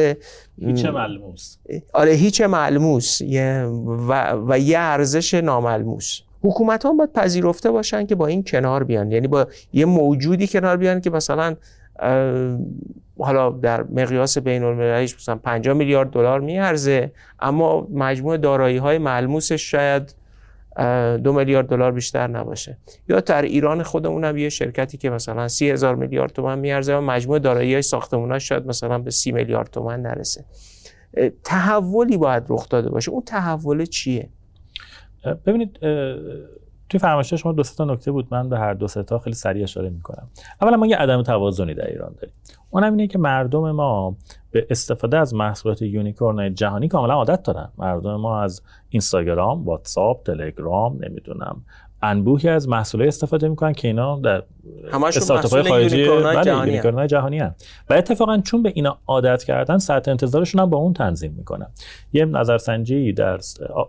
هیچ 0.60 0.84
ملموس. 0.84 1.56
آره 1.92 2.12
هیچ 2.12 2.40
ملموس. 2.40 3.22
و, 4.08 4.36
و 4.48 4.58
یه 4.58 4.78
ارزش 4.78 5.34
ناملموس. 5.34 6.20
حکومت 6.42 6.84
ها 6.84 6.92
باید 6.92 7.12
پذیرفته 7.12 7.70
باشن 7.70 8.06
که 8.06 8.14
با 8.14 8.26
این 8.26 8.44
کنار 8.44 8.84
بیان. 8.84 9.12
یعنی 9.12 9.28
با 9.28 9.46
یه 9.72 9.84
موجودی 9.84 10.46
کنار 10.46 10.76
بیان 10.76 11.00
که 11.00 11.10
مثلا 11.10 11.56
حالا 13.18 13.50
در 13.50 13.82
مقیاس 13.82 14.38
بین 14.38 14.62
المللیش 14.62 15.14
مثلا 15.14 15.36
50 15.36 15.74
میلیارد 15.74 16.10
دلار 16.10 16.40
میارزه 16.40 17.12
اما 17.40 17.86
مجموع 17.92 18.36
دارایی 18.36 18.76
های 18.76 18.98
ملموسش 18.98 19.70
شاید 19.70 20.14
دو 21.24 21.32
میلیارد 21.32 21.68
دلار 21.68 21.92
بیشتر 21.92 22.26
نباشه. 22.26 22.78
یا 23.08 23.20
در 23.20 23.42
ایران 23.42 23.82
خودمون 23.82 24.24
هم 24.24 24.36
یه 24.36 24.48
شرکتی 24.48 24.98
که 24.98 25.10
مثلا 25.10 25.48
سی 25.48 25.70
هزار 25.70 25.94
میلیارد 25.94 26.32
تومن 26.32 26.58
میارزه 26.58 26.96
و 26.96 27.00
مجموع 27.00 27.38
دارایی 27.38 27.72
های 27.72 27.82
ساختمون 27.82 28.38
شاید 28.38 28.66
مثلا 28.66 28.98
به 28.98 29.10
سی 29.10 29.32
میلیارد 29.32 29.70
تومن 29.70 30.00
نرسه. 30.00 30.44
تحولی 31.44 32.16
باید 32.16 32.42
رخ 32.48 32.68
داده 32.68 32.90
باشه. 32.90 33.10
اون 33.10 33.22
تحول 33.22 33.84
چیه؟ 33.84 34.28
ببینید 35.46 35.78
توی 36.88 37.00
فرمایش 37.00 37.34
شما 37.34 37.52
دو 37.52 37.62
تا 37.62 37.84
نکته 37.84 38.12
بود. 38.12 38.28
من 38.30 38.48
به 38.48 38.58
هر 38.58 38.74
دو 38.74 38.86
تا 38.86 39.18
خیلی 39.18 39.36
سریع 39.36 39.62
اشاره 39.62 39.90
می‌کنم. 39.90 40.28
اولا 40.62 40.76
ما 40.76 40.86
یه 40.86 40.96
عدم 40.96 41.22
توازنی 41.22 41.74
در 41.74 41.86
ایران 41.86 42.14
داریم. 42.14 42.34
اونم 42.70 42.92
اینه 42.92 43.06
که 43.06 43.18
مردم 43.18 43.70
ما 43.70 44.16
به 44.50 44.66
استفاده 44.70 45.18
از 45.18 45.34
محصولات 45.34 45.82
unicorn 45.82 46.54
جهانی 46.54 46.88
کاملا 46.88 47.14
عادت 47.14 47.42
دارن. 47.42 47.68
مردم 47.78 48.16
ما 48.16 48.42
از 48.42 48.62
اینستاگرام 48.88 49.64
واتساپ 49.64 50.22
تلگرام 50.22 50.98
نمی‌دونم 51.04 51.62
انبوهی 52.02 52.48
از 52.48 52.68
محصولات 52.68 53.08
استفاده 53.08 53.48
می‌کنن 53.48 53.72
که 53.72 53.88
اینا 53.88 54.20
در 54.20 54.42
استارتاپ 54.92 55.52
های 55.52 55.62
خارجی 55.62 55.98
unicorn 55.98 56.96
بله، 56.96 57.06
جهانی 57.06 57.38
هست 57.38 57.68
و 57.90 57.94
اتفاقا 57.94 58.38
چون 58.38 58.62
به 58.62 58.72
اینا 58.74 58.98
عادت 59.06 59.44
کردن 59.44 59.78
سطح 59.78 60.08
انتظارشون 60.08 60.60
هم 60.60 60.70
با 60.70 60.78
اون 60.78 60.92
تنظیم 60.92 61.34
می‌کنن 61.38 61.66
یه 62.12 62.24
نظرسنجی 62.24 63.12
در 63.12 63.38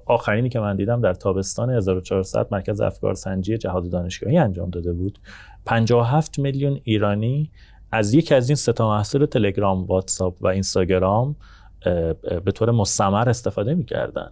آخرینی 0.06 0.50
که 0.50 0.60
من 0.60 0.76
دیدم 0.76 1.02
در 1.02 1.14
تابستان 1.14 1.70
1400 1.70 2.48
مرکز 2.52 2.82
افکار 2.82 3.14
سنجی 3.14 3.58
جهاد 3.58 3.90
دانشگاهی 3.90 4.38
انجام 4.38 4.70
داده 4.70 4.94
بود. 4.94 5.20
57 5.66 6.40
میلیون 6.40 6.80
ایرانی 6.84 7.52
از 7.92 8.14
یک 8.14 8.32
از 8.32 8.50
این 8.50 8.56
سه 8.56 8.74
محصول 8.80 9.26
تلگرام 9.26 9.86
واتساپ 9.86 10.38
و 10.42 10.48
اینستاگرام 10.48 11.36
به 12.46 12.52
طور 12.56 12.72
مستمر 12.72 13.30
استفاده 13.30 13.74
می‌کردن. 13.74 14.32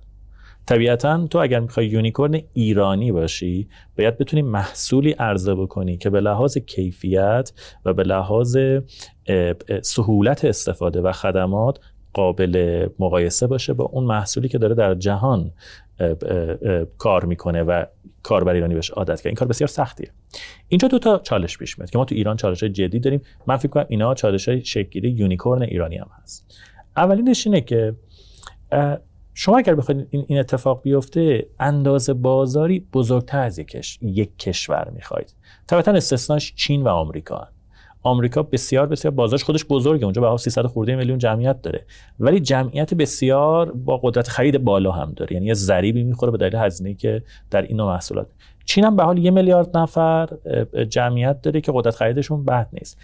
طبیعتا 0.65 1.27
تو 1.27 1.37
اگر 1.37 1.59
می‌خوای 1.59 1.87
یونیکورن 1.87 2.41
ایرانی 2.53 3.11
باشی 3.11 3.69
باید 3.97 4.17
بتونی 4.17 4.41
محصولی 4.41 5.11
عرضه 5.11 5.55
بکنی 5.55 5.97
که 5.97 6.09
به 6.09 6.19
لحاظ 6.19 6.57
کیفیت 6.57 7.51
و 7.85 7.93
به 7.93 8.03
لحاظ 8.03 8.57
سهولت 9.81 10.45
استفاده 10.45 11.01
و 11.01 11.11
خدمات 11.11 11.79
قابل 12.13 12.87
مقایسه 12.99 13.47
باشه 13.47 13.73
با 13.73 13.85
اون 13.85 14.03
محصولی 14.03 14.49
که 14.49 14.57
داره 14.57 14.75
در 14.75 14.95
جهان 14.95 15.51
کار 16.97 17.25
می‌کنه 17.25 17.63
و 17.63 17.85
کاربر 18.27 18.53
ایرانی 18.53 18.73
بهش 18.73 18.89
عادت 18.89 19.17
کرد. 19.17 19.27
این 19.27 19.35
کار 19.35 19.47
بسیار 19.47 19.67
سختیه. 19.67 20.11
اینجا 20.67 20.87
دو 20.87 20.99
تا 20.99 21.19
چالش 21.19 21.57
پیش 21.57 21.79
میاد 21.79 21.89
که 21.89 21.97
ما 21.97 22.05
تو 22.05 22.15
ایران 22.15 22.37
چالش 22.37 22.63
های 22.63 22.71
جدی 22.71 22.99
داریم. 22.99 23.21
من 23.47 23.57
فکر 23.57 23.67
کنم 23.67 23.85
اینا 23.89 24.13
چالش 24.13 24.49
های 24.49 24.65
شکلی 24.65 25.09
یونیکورن 25.09 25.61
ایرانی 25.61 25.97
هم 25.97 26.09
هست. 26.21 26.45
اولینش 26.97 27.47
اینه 27.47 27.61
که 27.61 27.95
شما 29.33 29.57
اگر 29.57 29.75
بخواید 29.75 30.07
این 30.11 30.39
اتفاق 30.39 30.81
بیفته 30.81 31.47
اندازه 31.59 32.13
بازاری 32.13 32.79
بزرگتر 32.79 33.39
از 33.39 33.59
یک 34.01 34.37
کشور 34.37 34.89
می‌خواید. 34.95 35.35
طبعا 35.67 35.93
استثناش 35.93 36.53
چین 36.55 36.83
و 36.83 36.87
آمریکا 36.87 37.47
آمریکا 38.07 38.43
بسیار 38.43 38.87
بسیار 38.87 39.13
بازارش 39.13 39.43
خودش 39.43 39.65
بزرگه. 39.65 40.03
اونجا 40.03 40.31
به 40.31 40.37
300 40.37 40.65
خورده 40.65 40.95
میلیون 40.95 41.17
جمعیت 41.17 41.61
داره. 41.61 41.85
ولی 42.19 42.39
جمعیت 42.39 42.93
بسیار 42.93 43.71
با 43.71 43.97
قدرت 43.97 44.27
خرید 44.27 44.63
بالا 44.63 44.91
هم 44.91 45.13
داره. 45.15 45.33
یعنی 45.33 45.45
یه 45.45 45.53
ضریبی 45.53 46.03
می‌خوره 46.03 46.31
به 46.31 46.37
دلیل 46.37 46.55
هزینه‌ای 46.55 46.95
که 46.95 47.23
در 47.51 47.61
این 47.61 47.77
نوع 47.77 47.87
محصولات. 47.87 48.27
چین 48.65 48.83
هم 48.83 48.95
به 48.95 49.03
حال 49.03 49.17
یه 49.17 49.31
میلیارد 49.31 49.77
نفر 49.77 50.29
جمعیت 50.89 51.41
داره 51.41 51.61
که 51.61 51.71
قدرت 51.75 51.95
خریدشون 51.95 52.45
بد 52.45 52.67
نیست. 52.73 52.97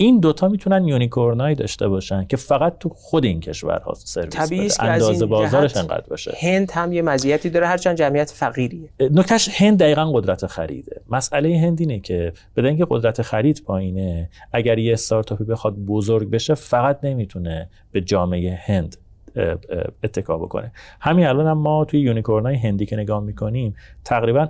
این 0.00 0.20
دوتا 0.20 0.48
می‌تونن 0.48 0.84
یونیکورنایی 0.84 1.54
داشته 1.54 1.88
باشن 1.88 2.24
که 2.24 2.36
فقط 2.36 2.78
تو 2.78 2.88
خود 2.88 3.24
این 3.24 3.40
کشورها 3.40 3.94
سرویس 3.94 4.80
بده. 4.80 4.90
اندازه 4.90 5.26
بازارش 5.26 5.76
انقدر 5.76 6.06
باشه. 6.10 6.32
هند 6.40 6.70
هم 6.70 6.92
یه 6.92 7.02
مزیتی 7.02 7.50
داره 7.50 7.66
هرچند 7.66 7.96
جمعیت 7.96 8.30
فقیریه. 8.30 8.88
نکتهش 9.00 9.48
هند 9.62 9.78
دقیقا 9.78 10.12
قدرت 10.12 10.46
خریده. 10.46 11.00
مسئله 11.10 11.58
هند 11.58 11.80
اینه 11.80 12.00
که 12.00 12.32
بدن 12.56 12.76
که 12.76 12.86
قدرت 12.90 13.22
خرید 13.22 13.62
پایینه 13.66 14.30
اگر 14.52 14.78
یه 14.78 14.92
استارتاپی 14.92 15.44
بخواد 15.44 15.74
بزرگ 15.76 16.30
بشه 16.30 16.54
فقط 16.54 16.98
نمی‌تونه 17.02 17.68
به 17.92 18.00
جامعه 18.00 18.58
هند 18.62 18.96
اتکا 20.04 20.38
بکنه. 20.38 20.72
همین 21.00 21.26
الان 21.26 21.46
هم 21.46 21.58
ما 21.58 21.84
توی 21.84 22.00
unicorn 22.00 22.49
ای 22.49 22.56
هندی 22.56 22.86
که 22.86 22.96
نگاه 22.96 23.22
می‌کنیم 23.22 23.74
تقریبا 24.04 24.48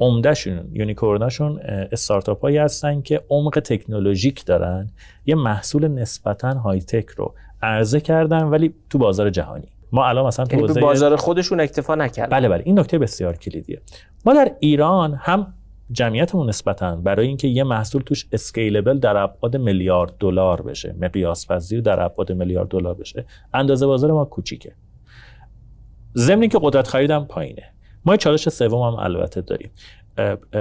عمده‌شون 0.00 0.68
unicorn 0.72 1.28
اشون 1.28 1.60
استارتاپ 1.92 2.40
هایی 2.40 2.56
هستن 2.56 3.02
که 3.02 3.20
عمق 3.30 3.60
تکنولوژیک 3.64 4.44
دارن. 4.44 4.90
یه 5.26 5.34
محصول 5.34 5.88
نسبتا 5.88 6.54
high-tech 6.54 7.08
رو 7.08 7.34
عرضه 7.62 8.00
کردن 8.00 8.42
ولی 8.42 8.74
تو 8.90 8.98
بازار 8.98 9.30
جهانی. 9.30 9.68
ما 9.92 10.06
الان 10.06 10.26
مثلا 10.26 10.46
تو 10.46 10.56
یعنی 10.56 10.80
بازار 10.80 11.16
خودشون 11.16 11.60
اکتفا 11.60 11.94
نکردن. 11.94 12.38
بله 12.38 12.48
بله. 12.48 12.62
این 12.66 12.78
نکته 12.78 12.98
بسیار 12.98 13.36
کلیدیه. 13.36 13.80
ما 14.26 14.34
در 14.34 14.52
ایران 14.60 15.14
هم 15.14 15.54
جمعیتمون 15.92 16.48
نسبتا 16.48 16.96
برای 16.96 17.26
اینکه 17.26 17.48
یه 17.48 17.64
محصول 17.64 18.02
توش 18.02 18.26
scalable 18.32 18.98
در 18.98 19.16
ابعاد 19.16 19.56
میلیارد 19.56 20.12
دلار 20.18 20.62
بشه 20.62 20.94
مقیاس 21.00 21.46
پذیر 21.46 21.80
در 21.80 22.00
ابعاد 22.00 22.32
میلیارد 22.32 22.68
دلار 22.68 22.94
بشه 22.94 23.24
اندازه 23.54 23.86
بازار 23.86 24.12
ما 24.12 24.24
کوچیکه. 24.24 24.72
ضمن 26.16 26.48
که 26.48 26.58
قدرت 26.62 26.88
خریدم 26.88 27.24
پایینه. 27.24 27.62
ما 28.04 28.16
چالش 28.16 28.48
سوم 28.48 28.82
هم 28.82 28.98
البته 28.98 29.40
داریم. 29.40 29.70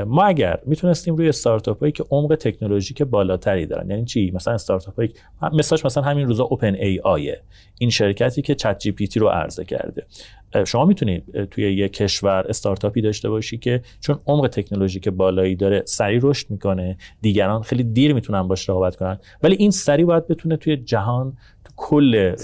ما 0.08 0.24
اگر 0.24 0.60
می‌تونستیم 0.66 1.16
روی 1.16 1.30
استارتاپ 1.30 1.80
هایی 1.80 1.92
که 1.92 2.06
عمق 2.12 2.36
تکنولوژیک 2.36 3.02
بالاتری 3.04 3.66
دارن 3.66 3.90
یعنی 3.90 4.06
چی؟ 4.06 4.32
مثلا 4.32 4.54
استارتاپ 4.54 4.96
هایی 4.96 5.14
مثلاش 5.54 5.86
مثلا 5.86 6.04
همین 6.04 6.28
روزا 6.28 6.44
اوپن 6.44 6.76
ای 6.76 7.00
آیه 7.00 7.42
این 7.80 7.90
شرکتی 7.90 8.42
که 8.42 8.56
چت 8.56 8.80
جی 8.80 8.92
پی 8.92 9.08
تی 9.08 9.20
رو 9.20 9.28
عرضه 9.28 9.66
کرده. 9.66 10.06
شما 10.68 10.86
می‌تونید 10.86 11.46
توی 11.46 11.64
یک 11.64 11.94
کشور 11.94 12.46
استارتاپی 12.50 13.02
داشته 13.02 13.30
باشی 13.30 13.58
که 13.58 13.82
چون 14.00 14.20
عمق 14.28 14.48
تکنولوژیک 14.48 15.10
بالایی 15.10 15.56
داره 15.56 15.84
سریع 15.86 16.20
رشد 16.24 16.52
می‌کنه 16.52 16.98
دیگران 17.22 17.62
خیلی 17.62 17.84
دیر 17.84 18.14
می‌تونن 18.14 18.48
باش 18.48 18.70
رقابت 18.70 18.96
کنن 18.96 19.20
ولی 19.44 19.56
این 19.56 19.72
سریع 19.72 20.06
باید 20.06 20.28
بتونه 20.28 20.58
توی 20.58 20.78
جهان 20.78 21.38
کل 21.80 22.36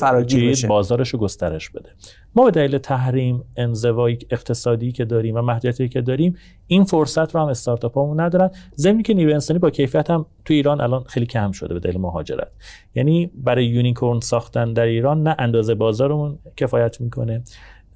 بازارش 0.67 1.09
رو 1.09 1.19
گسترش 1.19 1.69
بده. 1.69 1.89
ما 2.35 2.45
به 2.45 2.51
دلیل 2.51 2.77
تحریم 2.77 3.43
انزوای 3.57 4.17
اقتصادی 4.29 4.91
که 4.91 5.05
داریم 5.05 5.35
و 5.35 5.41
محدودیتی 5.41 5.89
که 5.89 6.01
داریم 6.01 6.35
این 6.67 6.83
فرصت 6.83 7.35
رو 7.35 7.41
هم 7.41 7.47
استارتاپ 7.47 7.95
هامون 7.95 8.19
ندارن. 8.19 8.49
زمینی 8.75 9.03
که 9.03 9.13
نیروی 9.13 9.33
انسانی 9.33 9.59
با 9.59 9.69
کیفیت 9.69 10.09
هم 10.09 10.25
تو 10.45 10.53
ایران 10.53 10.81
الان 10.81 11.03
خیلی 11.03 11.25
کم 11.25 11.51
شده 11.51 11.73
به 11.73 11.79
دلیل 11.79 11.97
مهاجرت. 11.97 12.51
یعنی 12.95 13.31
برای 13.35 13.65
یونیکورن 13.65 14.19
ساختن 14.19 14.73
در 14.73 14.85
ایران 14.85 15.23
نه 15.23 15.35
اندازه 15.39 15.75
بازارمون 15.75 16.39
کفایت 16.57 17.01
می‌کنه. 17.01 17.43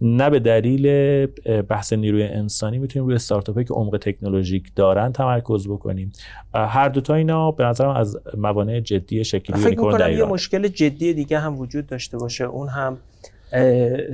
نه 0.02 0.30
به 0.30 0.40
دلیل 0.40 1.26
بحث 1.62 1.94
نیروی 1.94 2.24
انسانی 2.24 2.80
می‌تونیم 2.80 3.06
روی 3.06 3.16
استارتاپ 3.16 3.62
که 3.62 3.74
عمق 3.74 3.98
تکنولوژیک 4.02 4.72
دارن 4.76 5.12
تمرکز 5.12 5.68
بکنیم. 5.68 6.12
هر 6.54 6.90
دو 6.90 7.02
تا 7.02 7.16
اینا 7.16 7.52
به 7.52 7.64
نظرم 7.64 7.90
از 7.90 8.18
موانع 8.38 8.80
جدی 8.80 9.24
شکلی 9.24 9.62
یونیکورن 9.62 9.98
در 9.98 10.08
ایران. 10.08 10.28
یه 10.28 10.34
مشکل 10.34 10.68
جدی 10.68 11.14
دیگه 11.14 11.40
هم 11.40 11.60
وجود 11.60 11.88
داشته 11.88 12.18
باشه. 12.18 12.44
اون 12.44 12.68
هم 12.68 12.98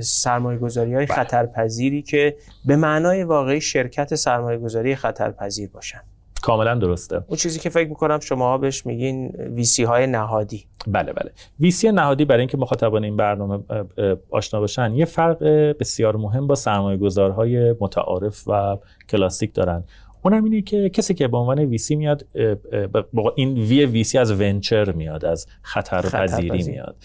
سرمایه 0.00 0.58
گذاری 0.58 0.94
های 0.94 1.06
بله. 1.06 1.16
خطرپذیری 1.16 2.02
که 2.02 2.36
به 2.64 2.76
معنای 2.76 3.24
واقعی 3.24 3.60
شرکت 3.60 4.14
سرمایه 4.14 4.58
گذاری 4.58 4.94
خطرپذیر 4.94 5.70
باشن. 5.70 6.00
کاملا 6.46 6.74
درسته. 6.74 7.24
اون 7.26 7.36
چیزی 7.36 7.58
که 7.58 7.70
فکر 7.70 7.88
می‌کنم 7.88 8.20
شما 8.20 8.58
بهش 8.58 8.86
میگین 8.86 9.28
ویسی 9.28 9.84
های 9.84 10.06
نهادی. 10.06 10.64
بله 10.86 11.12
بله. 11.12 11.30
ویسی 11.60 11.92
نهادی 11.92 12.24
برای 12.24 12.40
اینکه 12.40 12.58
مخاطبان 12.58 13.04
این 13.04 13.16
برنامه 13.16 13.58
آشنا 14.30 14.60
باشن 14.60 14.92
یه 14.92 15.04
فرق 15.04 15.44
بسیار 15.80 16.16
مهم 16.16 16.46
با 16.46 16.54
سرمایه 16.54 16.96
گذارهای 16.98 17.74
متعارف 17.80 18.48
و 18.48 18.78
کلاسیک 19.08 19.54
دارن. 19.54 19.84
اونم 20.22 20.44
اینه 20.44 20.62
که 20.62 20.88
کسی 20.88 21.14
که 21.14 21.28
به 21.28 21.36
عنوان 21.36 21.58
ویسی 21.58 21.96
میاد 21.96 22.26
این 23.34 23.58
وی 23.58 23.84
ویسی 23.84 24.18
از 24.18 24.32
ونچر 24.40 24.92
میاد 24.92 25.24
از 25.24 25.46
خطرپذیری 25.62 26.62
میاد. 26.62 26.96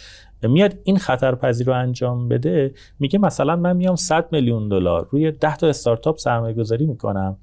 میاد 0.43 0.74
این 0.83 0.98
خطرپذیر 0.98 1.67
رو 1.67 1.74
انجام 1.74 2.29
بده 2.29 2.74
میگه 3.00 3.19
مثلا 3.19 3.55
من 3.55 3.77
میام 3.77 3.95
100 3.95 4.27
میلیون 4.31 4.69
دلار 4.69 5.07
روی 5.12 5.31
10 5.31 5.55
تا 5.55 5.67
استارتاپ 5.67 6.17
سرمایه 6.17 6.53
گذاری 6.53 6.86
می‌کنم. 6.86 7.38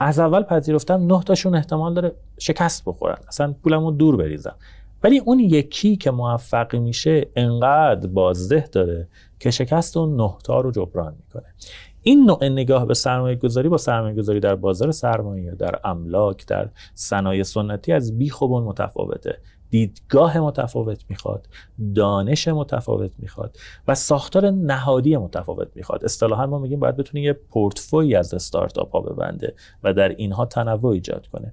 از 0.00 0.18
اول 0.18 0.42
پذیرفتم 0.42 1.06
9 1.06 1.22
تاشون 1.22 1.54
احتمال 1.54 1.94
داره 1.94 2.12
شکست 2.38 2.82
بخورن. 2.86 3.16
اصلا 3.28 3.54
پولمو 3.62 3.90
دور 3.90 4.16
بریزم 4.16 4.54
ولی 5.02 5.18
اون 5.18 5.40
یکی 5.40 5.96
که 5.96 6.10
موفق 6.10 6.76
میشه 6.76 7.28
انقدر 7.36 8.06
بازده 8.06 8.68
داره 8.72 9.08
که 9.40 9.50
شکست 9.50 9.96
اون 9.96 10.16
9 10.16 10.30
تا 10.44 10.60
رو 10.60 10.70
جبران 10.70 11.14
می‌کنه. 11.24 11.54
این 12.02 12.24
نوع 12.24 12.48
نگاه 12.48 12.86
به 12.86 12.94
سرمایه 12.94 13.36
گذاری 13.36 13.68
با 13.68 13.76
سرمایه 13.76 14.14
گذاری 14.14 14.40
در 14.40 14.54
بازار 14.54 14.90
سرمایه 14.90 15.50
در 15.50 15.80
املاک 15.84 16.46
در 16.46 16.68
صنایع 16.94 17.42
سنتی 17.42 17.92
از 17.92 18.18
بیخوبون 18.18 18.62
متفاوته. 18.62 19.38
دیدگاه 19.70 20.38
متفاوت 20.38 21.04
می‌خواد 21.08 21.48
دانش 21.94 22.48
متفاوت 22.48 23.12
می‌خواد 23.18 23.56
و 23.88 23.94
ساختار 23.94 24.50
نهادی 24.50 25.16
متفاوت 25.16 25.68
می‌خواد. 25.74 26.04
اصطلاحا 26.04 26.46
ما 26.46 26.58
میگیم 26.58 26.80
باید 26.80 26.96
بتونه 26.96 27.22
یه 27.22 27.32
پورتفوی 27.32 28.16
از 28.16 28.34
استارتاپ 28.34 28.92
ها 28.92 29.00
ببنده 29.00 29.54
و 29.82 29.94
در 29.94 30.08
اینها 30.08 30.46
تنوع 30.46 30.92
ایجاد 30.92 31.26
کنه. 31.26 31.52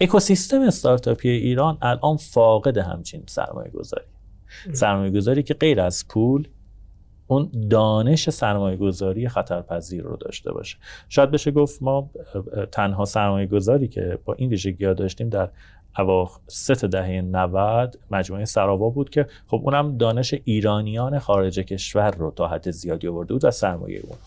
اکوسیستم 0.00 0.60
استارتاپی 0.60 1.28
ایران 1.28 1.78
الان 1.82 2.16
فاقد 2.16 2.78
همچین 2.78 3.22
سرمایه 3.26 3.70
گذاری 3.70 4.06
سرمایه 4.72 5.10
گذاری 5.10 5.42
که 5.42 5.54
غیر 5.54 5.80
از 5.80 6.08
پول 6.08 6.48
اون 7.26 7.50
دانش 7.70 8.30
سرمایه 8.30 8.76
گذاری 8.76 9.28
خطرپذیر 9.28 10.02
رو 10.02 10.16
داشته 10.16 10.52
باشه. 10.52 10.76
شاید 11.08 11.30
بشه 11.30 11.50
گفت 11.50 11.82
ما 11.82 12.10
تنها 12.72 13.04
سرمایه 13.04 13.46
گذاری 13.46 13.88
که 13.88 14.18
با 14.24 14.34
این 14.34 14.50
ویژگی 14.50 14.94
داشتیم 14.94 15.28
در 15.28 15.50
اواخر 15.98 16.40
سه 16.46 16.74
دهه 16.74 17.20
90 17.20 17.98
مجموعه 18.10 18.44
سراوا 18.44 18.88
بود 18.90 19.10
که 19.10 19.26
خب 19.46 19.60
اونم 19.64 19.96
دانش 19.96 20.34
ایرانیان 20.44 21.18
خارج 21.18 21.60
کشور 21.60 22.10
رو 22.10 22.30
تا 22.30 22.48
حد 22.48 22.70
زیادی 22.70 23.08
آورده 23.08 23.32
بود 23.32 23.46
از 23.46 23.56
سرمایه 23.56 24.00
اونها. 24.00 24.18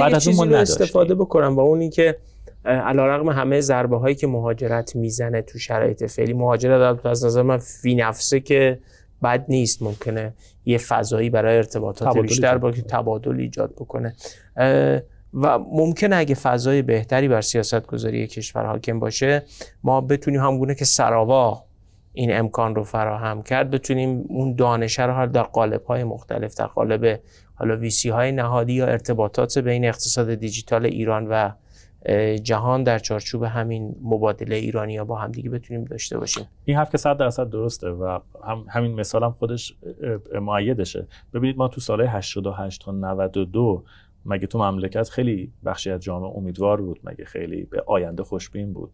بعد 0.00 0.14
از 0.14 0.28
اون 0.28 0.54
استفاده 0.54 1.14
بکنم 1.14 1.56
با 1.56 1.62
اونی 1.62 1.90
که 1.90 2.16
علیرغم 2.64 3.28
همه 3.28 3.60
ضربه 3.60 3.98
هایی 3.98 4.14
که 4.14 4.26
مهاجرت 4.26 4.96
می‌زنه 4.96 5.42
تو 5.42 5.58
شرایط 5.58 6.04
فعلی 6.04 6.32
مهاجرت 6.32 7.06
از 7.06 7.24
نظر 7.24 7.42
من 7.42 7.58
فی 7.58 7.94
نفسه 7.94 8.40
که 8.40 8.78
بد 9.22 9.44
نیست 9.48 9.82
ممکنه 9.82 10.32
یه 10.66 10.78
فضایی 10.78 11.30
برای 11.30 11.56
ارتباطات 11.56 12.18
بیشتر 12.18 12.58
با 12.58 12.70
تبادل 12.70 13.40
ایجاد 13.40 13.72
بکنه. 13.72 14.14
و 15.34 15.58
ممکنه 15.58 16.16
اگه 16.16 16.34
فضای 16.34 16.82
بهتری 16.82 17.28
بر 17.28 17.40
سیاست 17.40 17.86
گذاری 17.86 18.26
کشور 18.26 18.66
حاکم 18.66 19.00
باشه 19.00 19.42
ما 19.82 20.00
بتونیم 20.00 20.40
همگونه 20.40 20.74
که 20.74 20.84
سراوا 20.84 21.64
این 22.12 22.38
امکان 22.38 22.74
رو 22.74 22.84
فراهم 22.84 23.42
کرد 23.42 23.70
بتونیم 23.70 24.24
اون 24.28 24.54
دانشه 24.54 25.02
رو 25.02 25.26
در 25.26 25.42
قالب 25.42 25.84
های 25.84 26.04
مختلف 26.04 26.54
در 26.54 26.66
قالب 26.66 27.20
حالا 27.54 27.76
ویسی 27.76 28.08
های 28.08 28.32
نهادی 28.32 28.72
یا 28.72 28.86
ارتباطات 28.86 29.58
بین 29.58 29.84
اقتصاد 29.84 30.34
دیجیتال 30.34 30.86
ایران 30.86 31.26
و 31.26 31.50
جهان 32.42 32.82
در 32.82 32.98
چارچوب 32.98 33.42
همین 33.42 33.96
مبادله 34.02 34.56
ایرانی 34.56 34.96
ها 34.96 35.04
با 35.04 35.16
همدیگه 35.16 35.50
بتونیم 35.50 35.84
داشته 35.84 36.18
باشیم. 36.18 36.44
این 36.64 36.76
حرف 36.76 36.90
که 36.90 36.98
100 36.98 37.16
درصد 37.16 37.50
درسته 37.50 37.88
و 37.88 38.18
هم 38.44 38.64
همین 38.68 38.94
مثال 38.94 39.22
هم 39.22 39.32
خودش 39.38 39.74
معیدشه 40.40 41.06
ببینید 41.34 41.56
ما 41.56 41.68
تو 41.68 41.80
سال 41.80 42.00
88 42.00 42.84
تا 42.84 42.92
92 42.92 43.84
مگه 44.28 44.46
تو 44.46 44.58
مملکت 44.58 45.08
خیلی 45.08 45.52
بخشی 45.64 45.90
از 45.90 46.00
جامعه 46.00 46.30
امیدوار 46.36 46.80
بود؟ 46.80 47.00
مگه 47.04 47.24
خیلی 47.24 47.64
به 47.64 47.82
آینده 47.86 48.22
خوشبین 48.22 48.72
بود؟ 48.72 48.90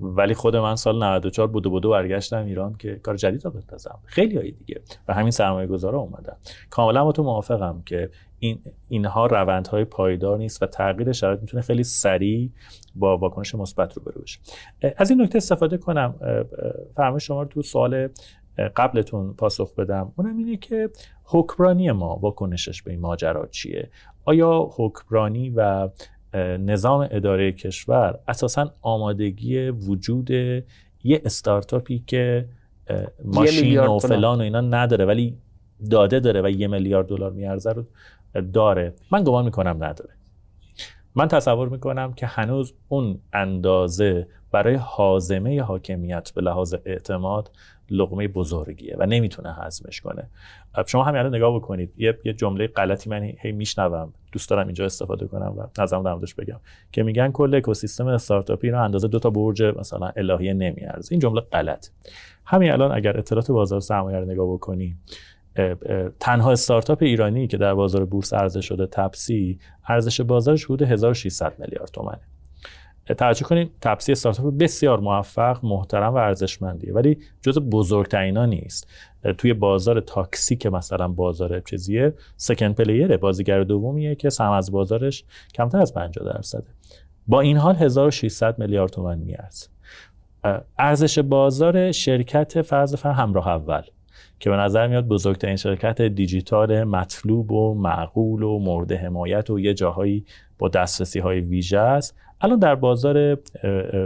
ولی 0.00 0.34
خود 0.34 0.56
من 0.56 0.76
سال 0.76 1.02
94 1.04 1.48
بودو 1.48 1.70
بودو 1.70 1.90
برگشتم 1.90 2.44
ایران 2.44 2.74
که 2.74 2.96
کار 3.02 3.16
جدید 3.16 3.44
رو 3.44 3.50
بندازم. 3.50 3.98
خیلی 4.04 4.36
هایی 4.36 4.52
دیگه. 4.52 4.80
و 5.08 5.14
همین 5.14 5.30
سرمایه 5.30 5.66
گذارا 5.66 5.98
اومدن. 5.98 6.36
کاملا 6.70 7.04
با 7.04 7.12
تو 7.12 7.22
موافقم 7.22 7.82
که 7.86 8.10
این 8.38 8.60
اینها 8.88 9.26
روندهای 9.26 9.84
پایدار 9.84 10.38
نیست 10.38 10.62
و 10.62 10.66
تغییر 10.66 11.12
شرایط 11.12 11.40
می‌تونه 11.40 11.62
خیلی 11.62 11.84
سریع 11.84 12.50
با 12.94 13.18
واکنش 13.18 13.54
مثبت 13.54 13.96
رو 13.96 14.02
بشه. 14.22 14.38
از 14.96 15.10
این 15.10 15.22
نکته 15.22 15.36
استفاده 15.36 15.76
کنم. 15.78 16.14
فرمایش 16.96 17.26
شما 17.26 17.42
رو 17.42 17.48
تو 17.48 17.62
سوال 17.62 18.08
قبلتون 18.76 19.32
پاسخ 19.32 19.74
بدم. 19.74 20.12
اونم 20.16 20.36
اینه 20.36 20.56
که 20.56 20.90
حکمرانی 21.24 21.92
ما 21.92 22.16
واکنشش 22.16 22.82
به 22.82 22.90
این 22.90 23.00
ماجرا 23.00 23.46
چیه؟ 23.46 23.90
آیا 24.24 24.70
حکمرانی 24.76 25.50
و 25.50 25.88
نظام 26.58 27.08
اداره 27.10 27.52
کشور 27.52 28.18
اساسا 28.28 28.74
آمادگی 28.80 29.68
وجود 29.68 30.30
یه 30.30 31.22
استارتاپی 31.24 32.04
که 32.06 32.48
ماشین 33.24 33.78
و 33.78 33.98
فلان 33.98 34.38
و 34.38 34.42
اینا 34.42 34.60
نداره 34.60 35.04
ولی 35.04 35.38
داده 35.90 36.20
داره 36.20 36.42
و 36.42 36.50
یه 36.50 36.68
میلیارد 36.68 37.06
دلار 37.06 37.32
میارزه 37.32 37.72
رو 37.72 37.84
داره؟ 38.52 38.94
من 39.10 39.24
گمان 39.24 39.44
می‌کنم 39.44 39.84
نداره. 39.84 40.10
من 41.14 41.28
تصور 41.28 41.68
می‌کنم 41.68 42.12
که 42.12 42.26
هنوز 42.26 42.74
اون 42.88 43.18
اندازه 43.32 44.28
برای 44.50 44.74
حازمه 44.74 45.62
حاکمیت 45.62 46.32
به 46.34 46.40
لحاظ 46.40 46.74
اعتماد 46.84 47.50
لقمه 47.92 48.28
بزرگیه 48.28 48.96
و 48.98 49.06
نمی‌تونه 49.06 49.54
هضمش 49.54 50.00
کنه. 50.00 50.28
شما 50.86 51.04
همین 51.04 51.18
الان 51.20 51.34
نگاه 51.34 51.56
بکنید. 51.56 51.92
یه, 51.96 52.18
یه 52.24 52.32
جمله 52.32 52.66
غلطی 52.66 53.10
من 53.10 53.22
هی 53.22 53.52
میشنوم. 53.52 54.12
دوست 54.32 54.50
دارم 54.50 54.66
اینجا 54.66 54.84
استفاده 54.84 55.26
کنم 55.26 55.54
و 55.58 55.82
نظرم 55.82 56.02
در 56.02 56.14
بگم. 56.14 56.60
که 56.92 57.02
میگن 57.02 57.30
کل 57.30 57.54
اکوسیستم 57.54 58.06
استارتاپی 58.06 58.70
رو 58.70 58.82
اندازه 58.82 59.08
دو 59.08 59.18
تا 59.18 59.30
برج 59.30 59.62
مثلا 59.62 60.12
الهیه 60.16 60.54
نمیارزه. 60.54 61.12
این 61.12 61.20
جمله 61.20 61.40
غلط. 61.40 61.88
همین 62.44 62.72
الان 62.72 62.92
اگر 62.92 63.18
اطلاعات 63.18 63.50
بازار 63.50 63.80
سرمایه 63.80 64.18
رو 64.18 64.24
نگاه 64.24 64.52
بکنی 64.52 64.96
تنها 66.20 66.52
استارتاپ 66.52 67.02
ایرانی 67.02 67.46
که 67.46 67.56
در 67.56 67.74
بازار 67.74 68.04
بورس 68.04 68.34
عرضه 68.34 68.60
شده 68.60 68.86
تپسی 68.86 69.58
ارزش 69.88 70.20
بازارش 70.20 70.64
حدود 70.64 70.82
1600 70.82 71.58
میلیارد 71.58 71.90
تومنه. 71.90 72.20
توجه 73.06 73.44
کنید 73.44 73.70
تپسی 73.80 74.12
استارتاپ 74.12 74.54
بسیار 74.58 75.00
موفق 75.00 75.64
محترم 75.64 76.14
و 76.14 76.16
ارزشمندیه. 76.16 76.92
ولی 76.92 77.18
جز 77.40 77.58
بزرگترینا 77.58 78.46
نیست. 78.46 78.88
توی 79.38 79.54
بازار 79.54 80.00
تاکسی 80.00 80.56
که 80.56 80.70
مثلا 80.70 81.08
بازار 81.08 81.60
چیزیه 81.60 82.14
سکند 82.36 82.74
پلیره 82.74 83.16
بازیگر 83.16 83.62
دومیه 83.62 84.14
که 84.14 84.30
سهم 84.30 84.52
از 84.52 84.72
بازارش 84.72 85.24
کمتر 85.54 85.78
از 85.78 85.94
50 85.94 86.32
درصده. 86.32 86.68
با 87.26 87.40
این 87.40 87.56
حال 87.56 87.74
1600 87.74 88.58
میلیارد 88.58 88.90
تومان 88.90 89.18
میارزه 89.18 89.68
ارزش 90.78 91.18
بازار 91.18 91.92
شرکت 91.92 92.62
فرض 92.62 92.94
فر 92.94 93.12
همراه 93.12 93.48
اول 93.48 93.82
که 94.40 94.50
به 94.50 94.56
نظر 94.56 94.86
میاد 94.86 95.06
بزرگترین 95.08 95.56
شرکت 95.56 96.02
دیجیتال 96.02 96.84
مطلوب 96.84 97.52
و 97.52 97.74
معقول 97.74 98.42
و 98.42 98.58
مورد 98.58 98.92
حمایت 98.92 99.50
و 99.50 99.60
یه 99.60 99.74
جاهایی 99.74 100.24
با 100.58 100.68
دسترسی 100.68 101.18
های 101.18 101.40
ویژه 101.40 101.78
است. 101.78 102.16
الان 102.42 102.58
در 102.58 102.74
بازار 102.74 103.38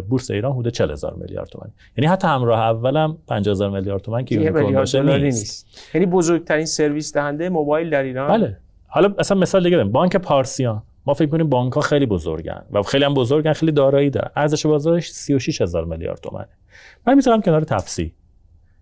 بورس 0.09 0.31
ایران 0.31 0.53
حدود 0.53 0.73
40 0.73 0.91
هزار 0.91 1.15
میلیارد 1.15 1.49
تومان 1.49 1.71
یعنی 1.97 2.09
حتی 2.11 2.29
همراه 2.29 2.61
اولم 2.61 3.19
50 3.27 3.53
هزار 3.53 3.71
میلیارد 3.71 4.03
تومان 4.03 4.25
که 4.25 4.35
یونیکورن 4.35 4.75
باشه 4.75 5.03
نیست. 5.19 5.67
یعنی 5.95 6.07
بزرگترین 6.07 6.67
سرویس 6.67 7.15
دهنده 7.15 7.49
موبایل 7.49 7.91
در 7.91 8.03
ایران. 8.03 8.29
بله. 8.29 8.57
حالا 8.87 9.15
اصلا 9.19 9.39
مثال 9.39 9.65
دیگه 9.65 9.77
بیم. 9.77 9.93
بانک 9.93 10.17
پارسیان. 10.17 10.83
ما 11.07 11.15
فکر 11.15 11.29
کنیم 11.29 11.49
بانک 11.49 11.73
ها 11.73 11.81
خیلی 11.81 12.07
بزرگن 12.07 12.63
و 12.73 12.83
خیلی 12.83 13.05
هم 13.05 13.15
بزرگن 13.15 13.53
خیلی 13.53 13.73
دارایی 13.73 14.11
دارن. 14.11 14.31
ارزش 14.37 14.67
بازارش 14.67 15.11
36 15.11 15.61
هزار 15.61 15.85
میلیارد 15.85 16.19
تومانه 16.21 16.49
من 17.07 17.15
می‌ذارم 17.15 17.41
کنار 17.41 17.61
تپسی 17.61 18.15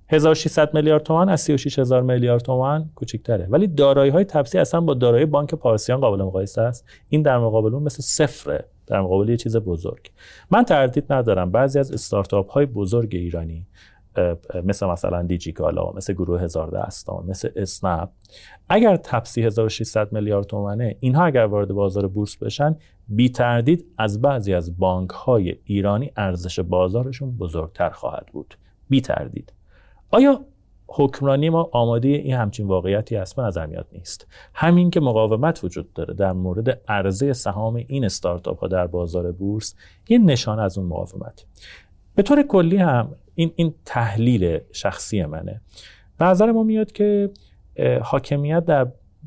1600 0.08 0.74
میلیارد 0.74 1.02
تومان 1.02 1.28
از 1.28 1.40
36 1.40 1.78
هزار 1.78 2.02
میلیارد 2.02 2.42
تومان 2.42 2.90
کوچکتره. 2.94 3.46
ولی 3.50 3.66
دارایی 3.66 4.10
های 4.10 4.24
تپسی 4.24 4.58
اصلا 4.58 4.80
با 4.80 4.94
دارایی 4.94 5.26
بانک 5.26 5.54
پارسیان 5.54 6.00
قابل 6.00 6.22
مقایسه 6.22 6.62
است. 6.62 6.84
این 7.08 7.22
در 7.22 7.38
مقابل 7.38 7.74
اون 7.74 7.82
مثل 7.82 8.02
صفره. 8.02 8.64
در 8.86 9.00
مقابل 9.00 9.28
یه 9.28 9.36
چیز 9.36 9.56
بزرگ. 9.56 10.10
من 10.50 10.64
تردید 10.64 11.12
ندارم. 11.12 11.50
بعضی 11.50 11.78
از 11.78 11.92
استارتاپ 11.92 12.50
های 12.50 12.66
بزرگ 12.66 13.08
ایرانی 13.12 13.66
مثل 14.64 14.86
مثلا 14.86 15.22
دیجیکالا 15.22 15.92
مثل 15.92 16.12
گروه 16.12 16.42
هزار 16.42 16.70
دستان 16.70 17.26
مثل 17.26 17.48
اسنپ 17.56 18.08
اگر 18.68 18.96
تپسی 18.96 19.42
1600 19.42 20.12
میلیارد 20.12 20.46
تومنه 20.46 20.96
اینها 21.00 21.24
اگر 21.24 21.44
وارد 21.44 21.68
بازار 21.68 22.08
بورس 22.08 22.36
بشن 22.36 22.76
بی 23.08 23.28
تردید 23.28 23.86
از 23.98 24.20
بعضی 24.20 24.54
از 24.54 24.78
بانک 24.78 25.10
های 25.10 25.54
ایرانی 25.64 26.12
ارزش 26.16 26.60
بازارشون 26.60 27.30
بزرگتر 27.30 27.90
خواهد 27.90 28.26
بود. 28.32 28.54
بی 28.88 29.00
تردید. 29.00 29.52
آیا 30.10 30.44
حکمرانی 30.96 31.50
ما 31.50 31.70
آماده 31.72 32.08
این 32.08 32.34
همچین 32.34 32.66
واقعیتی 32.66 33.16
به 33.36 33.42
نظر 33.42 33.66
میاد 33.66 33.86
نیست. 33.92 34.26
همین 34.54 34.90
که 34.90 35.00
مقاومت 35.00 35.64
وجود 35.64 35.92
داره 35.92 36.14
در 36.14 36.32
مورد 36.32 36.80
عرضه 36.88 37.32
سهام 37.32 37.74
این 37.74 38.04
استارتاپ 38.04 38.60
ها 38.60 38.66
در 38.66 38.86
بازار 38.86 39.32
بورس 39.32 39.74
یه 40.08 40.18
نشان 40.18 40.58
از 40.58 40.78
اون 40.78 40.86
مقاومت. 40.86 41.46
به 42.14 42.22
طور 42.22 42.42
کلی 42.42 42.76
هم 42.76 43.14
این 43.34 43.52
این 43.56 43.74
تحلیل 43.84 44.58
شخصی 44.72 45.24
منه. 45.24 45.60
نظر 46.20 46.52
ما 46.52 46.62
میاد 46.62 46.92
که 46.92 47.30
حاکمیت 48.02 48.64
در 48.64 48.86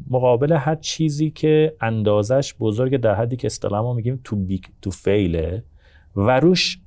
مقابل 0.10 0.54
هر 0.54 0.76
چیزی 0.76 1.32
که 1.32 1.76
اندازش 1.82 2.54
بزرگ 2.60 2.98
در 2.98 3.16
حدی 3.16 3.36
که 3.36 3.46
اصطلاح 3.46 3.82
ما 3.82 3.94
میگیم 3.94 4.22
too 4.24 4.36
big 4.36 4.64
to 4.82 4.92
fail 4.92 5.50
ه 5.50 5.64
و 6.16 6.40
روش 6.40 6.80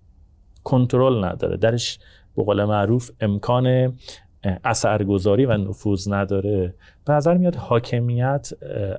کنترل 0.64 1.25
نداره. 1.25 1.57
درش 1.57 1.99
به 2.37 2.43
قول 2.45 2.64
معروف 2.64 3.11
امکان 3.21 3.97
اثرگذاری 4.64 5.46
و 5.46 5.57
نفوذ 5.57 6.09
نداره. 6.12 6.74
به 7.07 7.12
نظر 7.12 7.37
میاد 7.37 7.55
حاکمیت 7.55 8.50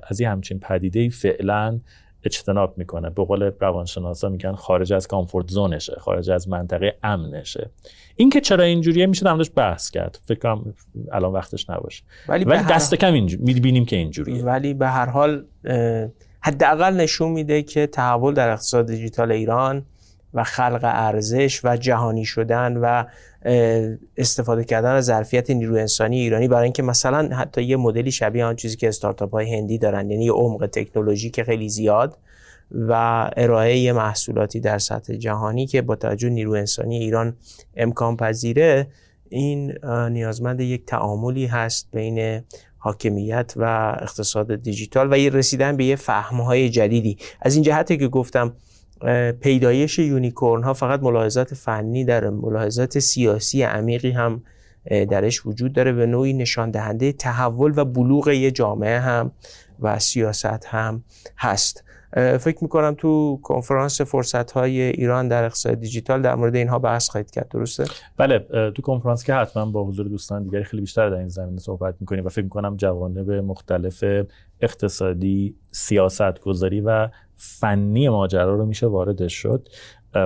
از 0.08 0.20
این 0.20 0.28
همچین 0.28 0.58
پدیده 0.58 1.08
فعلا 1.08 1.80
اجتناب 2.24 2.78
می‌کنه. 2.78 3.10
به 3.10 3.24
قول 3.24 3.50
روانشناسا 3.60 4.28
میگن 4.28 4.52
خارج 4.52 4.92
از 4.92 5.06
کامفورت 5.06 5.48
زونشه 5.48 5.94
خارج 5.98 6.30
از 6.30 6.48
منطقه 6.48 6.96
امنشه. 7.02 7.70
این 8.16 8.30
که 8.30 8.40
چرا 8.40 8.64
اینجوریه 8.64 9.06
میشه 9.06 9.24
در 9.24 9.44
بحث 9.56 9.90
کرد. 9.90 10.18
فکر 10.24 10.38
کنم 10.38 10.74
الان 11.12 11.32
وقتش 11.32 11.70
نباشه. 11.70 12.02
ولی, 12.28 12.44
ولی 12.44 12.64
دست 12.70 12.94
کم 12.94 13.12
اینجوری 13.12 13.42
می‌بینیم 13.42 13.84
که 13.84 13.96
اینجوریه. 13.96 14.44
ولی 14.44 14.74
به 14.74 14.88
هر 14.88 15.06
حال 15.06 15.44
حداقل 16.40 16.94
نشون 16.96 17.32
میده 17.32 17.62
که 17.62 17.86
تحول 17.86 18.34
در 18.34 18.48
اقتصاد 18.48 18.86
دیجیتال 18.86 19.32
ایران 19.32 19.86
و 20.34 20.44
خلق 20.44 20.80
ارزش 20.82 21.60
و 21.64 21.76
جهانی 21.76 22.24
شدن 22.24 22.76
و 22.76 23.04
استفاده 24.16 24.64
کردن 24.64 24.90
از 24.90 25.04
ظرفیت 25.04 25.50
نیروی 25.50 25.80
انسانی 25.80 26.20
ایرانی 26.20 26.48
برای 26.48 26.64
اینکه 26.64 26.82
مثلا 26.82 27.36
حتی 27.36 27.62
یه 27.62 27.76
مدلی 27.76 28.12
شبیه 28.12 28.44
آن 28.44 28.56
چیزی 28.56 28.76
که 28.76 28.88
استارتاپ 28.88 29.32
های 29.32 29.54
هندی 29.54 29.78
دارن 29.78 30.10
یعنی 30.10 30.24
یه 30.24 30.32
عمق 30.32 30.68
تکنولوژی 30.72 31.30
که 31.30 31.44
خیلی 31.44 31.68
زیاد 31.68 32.18
و 32.70 32.92
ارائه 33.36 33.92
محصولاتی 33.92 34.60
در 34.60 34.78
سطح 34.78 35.14
جهانی 35.14 35.66
که 35.66 35.82
با 35.82 35.96
توجه 35.96 36.28
نیروی 36.28 36.58
انسانی 36.58 36.98
ایران 36.98 37.36
امکان 37.76 38.16
پذیره 38.16 38.86
این 39.28 39.74
نیازمند 40.10 40.60
یک 40.60 40.86
تعاملی 40.86 41.46
هست 41.46 41.88
بین 41.92 42.42
حاکمیت 42.78 43.52
و 43.56 43.96
اقتصاد 44.00 44.54
دیجیتال 44.54 45.12
و 45.12 45.18
یه 45.18 45.30
رسیدن 45.30 45.76
به 45.76 45.84
یه 45.84 45.96
فهمهای 45.96 46.70
جدیدی. 46.70 47.16
از 47.40 47.54
این 47.54 47.64
جهته 47.64 47.96
که 47.96 48.08
گفتم 48.08 48.52
پیدایش 49.40 49.98
یونیکورن 49.98 50.62
ها 50.62 50.72
فقط 50.72 51.02
ملاحظات 51.02 51.54
فنی 51.54 52.04
داره 52.04 52.30
ملاحظات 52.30 52.98
سیاسی 52.98 53.62
عمیقی 53.62 54.10
هم 54.10 54.42
درش 54.90 55.46
وجود 55.46 55.72
داره 55.72 55.92
به 55.92 56.06
نوعی 56.06 56.32
نشان 56.32 56.70
دهنده 56.70 57.12
تحول 57.12 57.72
و 57.76 57.84
بلوغ 57.84 58.28
یه 58.28 58.50
جامعه 58.50 58.98
هم 58.98 59.32
و 59.80 59.98
سیاست 59.98 60.66
هم 60.66 61.04
هست. 61.38 61.84
فکر 62.40 62.58
می‌کنم 62.62 62.94
تو 62.98 63.40
کنفرانس 63.42 64.00
فرصت 64.00 64.50
های 64.50 64.80
ایران 64.80 65.28
در 65.28 65.44
اقتصاد 65.44 65.74
دیجیتال 65.74 66.22
در 66.22 66.34
مورد 66.34 66.56
اینها 66.56 66.78
بحث 66.78 67.08
خواهید 67.08 67.30
کرد 67.30 67.48
درسته؟ 67.48 67.84
بله 68.16 68.38
تو 68.70 68.82
کنفرانس 68.82 69.24
که 69.24 69.34
حتما 69.34 69.66
با 69.66 69.84
حضور 69.84 70.08
دوستان 70.08 70.42
دیگری 70.42 70.64
خیلی 70.64 70.80
بیشتر 70.80 71.10
در 71.10 71.16
این 71.16 71.28
زمینه 71.28 71.58
صحبت 71.58 71.94
می‌کنیم 72.00 72.24
و 72.24 72.28
فکر 72.28 72.42
می‌کنم 72.42 72.76
جوانب 72.76 73.30
مختلف 73.30 74.04
اقتصادی 74.60 75.56
سیاست 75.70 76.40
گذاری 76.40 76.80
و 76.80 77.08
فنی 77.44 78.08
ماجرا 78.08 78.54
رو 78.54 78.66
میشه 78.66 78.86
واردش 78.86 79.34
شد. 79.34 79.68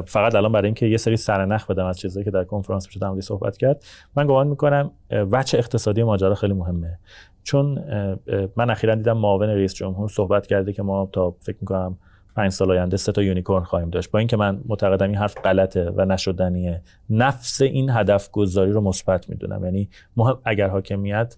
فقط 0.06 0.34
الان 0.34 0.52
برای 0.52 0.66
اینکه 0.66 0.86
یه 0.86 0.96
سری 0.96 1.16
سرنخ 1.16 1.66
بدم 1.66 1.86
از 1.86 1.98
چیزایی 1.98 2.24
که 2.24 2.30
در 2.30 2.44
کنفرانس 2.44 2.86
میشه 2.86 3.00
در 3.00 3.20
صحبت 3.20 3.56
کرد 3.56 3.84
من 4.16 4.26
گمان 4.26 4.46
می‌کنم 4.46 4.90
وجه 5.10 5.58
اقتصادی 5.58 6.02
ماجرا 6.02 6.34
خیلی 6.34 6.52
مهمه. 6.52 6.98
چون 7.42 7.84
من 8.56 8.70
اخیرا 8.70 8.94
دیدم 8.94 9.18
معاون 9.18 9.48
رئیس 9.48 9.74
جمهور 9.74 10.08
صحبت 10.08 10.46
کرده 10.46 10.72
که 10.72 10.82
ما 10.82 11.08
تا 11.12 11.30
فکر 11.40 11.56
می‌کنم 11.60 11.98
پنج 12.36 12.52
سال 12.52 12.70
آینده 12.70 12.96
سه 12.96 13.12
تا 13.12 13.22
یونیکورن 13.22 13.64
خواهیم 13.64 13.90
داشت. 13.90 14.10
با 14.10 14.18
اینکه 14.18 14.36
من 14.36 14.60
معتقدم 14.68 15.06
این 15.06 15.16
حرف 15.16 15.34
غلطه 15.44 15.92
و 15.96 16.04
نشدنیه. 16.04 16.82
نفس 17.10 17.62
این 17.62 17.90
هدف 17.90 18.30
گذاری 18.30 18.72
رو 18.72 18.80
مثبت 18.80 19.28
می‌دونم. 19.28 19.64
یعنی 19.64 19.88
اگر 20.44 20.68
حاکمیت 20.68 21.36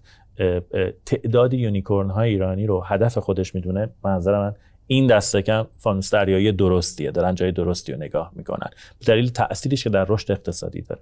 تعداد 1.05 1.53
یونیکورن 1.53 2.09
های 2.09 2.29
ایرانی 2.29 2.67
رو 2.67 2.83
هدف 2.85 3.17
خودش 3.17 3.55
می‌دونه 3.55 3.89
منظر 4.03 4.39
من 4.39 4.55
این 4.91 5.07
دسته 5.07 5.41
کم 5.41 5.67
فانوس 5.77 6.13
دریایی 6.13 6.51
درستیه 6.51 7.11
دارن 7.11 7.35
جای 7.35 7.51
درستی 7.51 7.91
رو 7.91 7.99
نگاه 7.99 8.31
می‌کنن. 8.35 8.69
به 8.99 9.05
دلیل 9.05 9.29
تأثیریش 9.29 9.83
که 9.83 9.89
در 9.89 10.05
رشد 10.09 10.31
اقتصادی 10.31 10.81
داره. 10.81 11.01